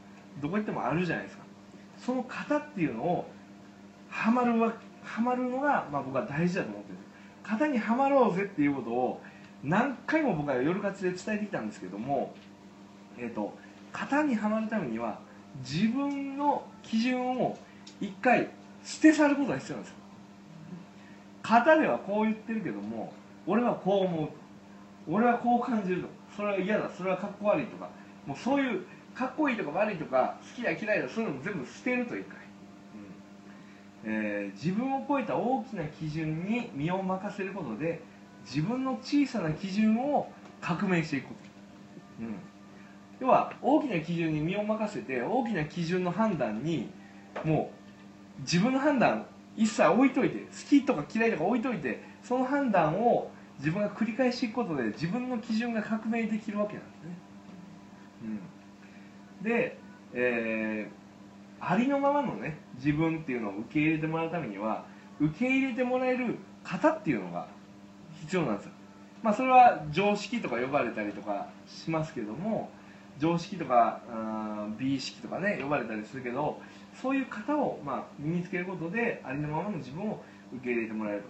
[0.40, 1.44] どこ行ってもあるじゃないですか。
[1.98, 3.30] その型っていうのを
[4.08, 6.98] はまるははまるのが、まあ、僕は大事だと思ってる。
[7.42, 9.20] 型にはまろうぜっていうことを
[9.62, 12.34] 何回も僕は夜活で伝えてきたんですけども
[13.18, 13.54] えっ、ー、と
[13.92, 15.18] 型にはまるためには
[15.62, 17.58] 自分の基準を
[18.00, 18.48] 一回
[18.84, 19.96] 捨て去ることが必要なんですよ。
[21.42, 23.12] 型ではこう言ってるけども
[23.46, 24.28] 俺はこう思う。
[25.10, 27.90] 俺はこう感じるとそれは嫌だそれはかっこ悪いとか
[28.26, 32.38] もうそういうかっこいいとか悪いとか好きだ嫌いだそういうのも全部捨てると一回、
[34.06, 34.12] うん。
[34.12, 38.00] えー、自分を超えた大きな基準に身を任せることで
[38.44, 40.30] 自分の小さな基準を
[40.60, 41.28] 革命していく。
[41.28, 41.34] こ
[42.20, 42.34] と、うん。
[43.20, 46.88] 要は大きな基準に身を任せて大きな基準の判断に
[47.44, 47.70] も
[48.38, 53.30] う自分の判断一切置いといて好きとか嫌いとか置いといてその判断を
[53.60, 57.16] 自分が繰り返していくことで自分の基準が革命できるわけなんですね、
[58.24, 59.78] うん、で、
[60.14, 64.86] えー、ありのままのね自分っていうのを受け入れてもらうためには
[65.20, 67.46] 受け入れてもらえる型っていうのが
[68.20, 68.72] 必要なんですよ。
[69.22, 72.70] まあそれは常識とか呼ばれたりとかしますけども
[73.18, 76.58] 常識とかあー美意識とかね呼ばれたりするけど
[77.02, 80.22] そういう型をまあ身につけることでありのままの自分を
[80.54, 81.24] 受け入れてもらえる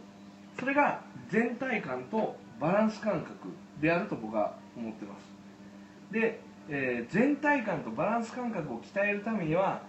[0.59, 3.49] それが全体感とバランス感覚
[3.81, 6.13] であると僕は思ってます。
[6.13, 9.83] で、えー全体感とバランス感覚を鍛えるためには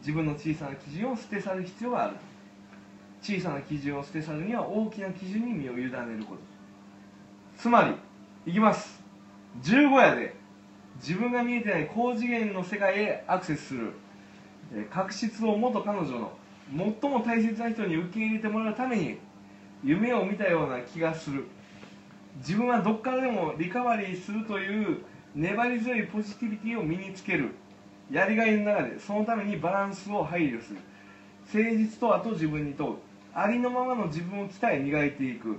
[0.00, 2.16] 自分の小さな基準を捨て去る必要がある。
[3.22, 5.90] 小さな基準を捨て去るには大きな基準に身を委ねる
[6.24, 6.40] こと。
[7.56, 7.94] つまり
[8.50, 9.02] いきます。
[9.62, 10.36] 15夜で
[10.96, 13.92] 自分が見えてない高次元の世界へアクセスする。
[14.74, 16.32] え確執を元彼女の
[16.76, 19.18] 最も大切な人に受け入れてもらうために
[19.84, 21.44] 夢を見たような気がする。
[22.38, 24.98] 自分はどっからでもリカバリーするという
[25.34, 27.50] 粘り強いポジティビティを身につける。
[28.10, 30.78] やりがいの中でそのためにバランスを配慮する。
[31.52, 32.96] 誠実とはと自分に問う。
[33.34, 35.58] ありのままの自分を鍛え磨いていく。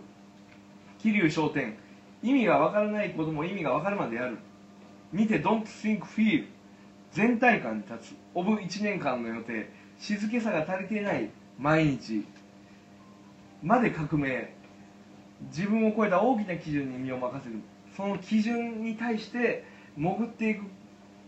[0.99, 1.77] 桐生商店
[2.21, 4.37] 意味がわからないことも意味がわかるまでやる。
[5.11, 6.45] 見て Don't think feel
[7.11, 8.15] 全体感に立つ。
[8.35, 9.69] オブ1年間の予定。
[9.97, 12.23] 静けさが足りていない毎日。
[13.63, 14.53] まで革命
[15.55, 17.55] 自分を超えた大きな基準に身を任せる。
[17.95, 19.65] その基準に対して
[19.97, 20.63] 潜っていく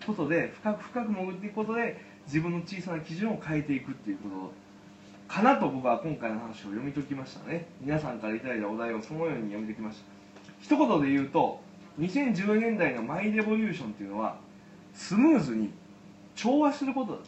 [0.05, 4.53] ことで深く深く潜っていくことで自分の小さな基準を変えていくっていうこと。
[5.27, 7.65] かなと僕は今回の話を読み解きましたね。
[7.79, 10.03] 皆さんからいただいたお題をそのように読み解きました。
[10.61, 11.61] 一言で言うと
[11.99, 14.37] 2010年代のマイレボリューションっていうのは
[14.93, 15.71] スムーズに
[16.35, 17.25] 調和することだと。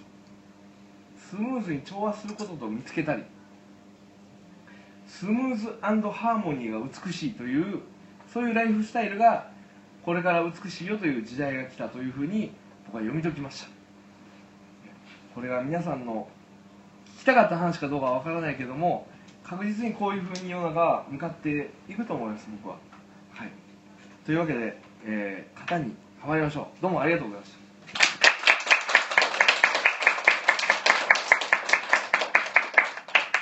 [1.18, 3.24] スムーズに調和することと見つけたり
[5.20, 7.82] スムーズハーモニーが美しいという
[8.34, 9.48] そういうライフスタイルが
[10.04, 12.52] これから美しいよという時代が来たというふうに
[12.88, 13.68] 僕は読み解きました。
[15.36, 16.28] これが皆さんの
[17.18, 19.08] 聞きたかった話かどうかは分からないけども
[19.44, 22.78] 確実にこういうふうに世の中は向かっていくと思います僕は。
[23.34, 23.52] はい。
[24.26, 26.82] というわけで、えー型にはまりましょう。
[26.82, 27.63] どうもありがとうございました。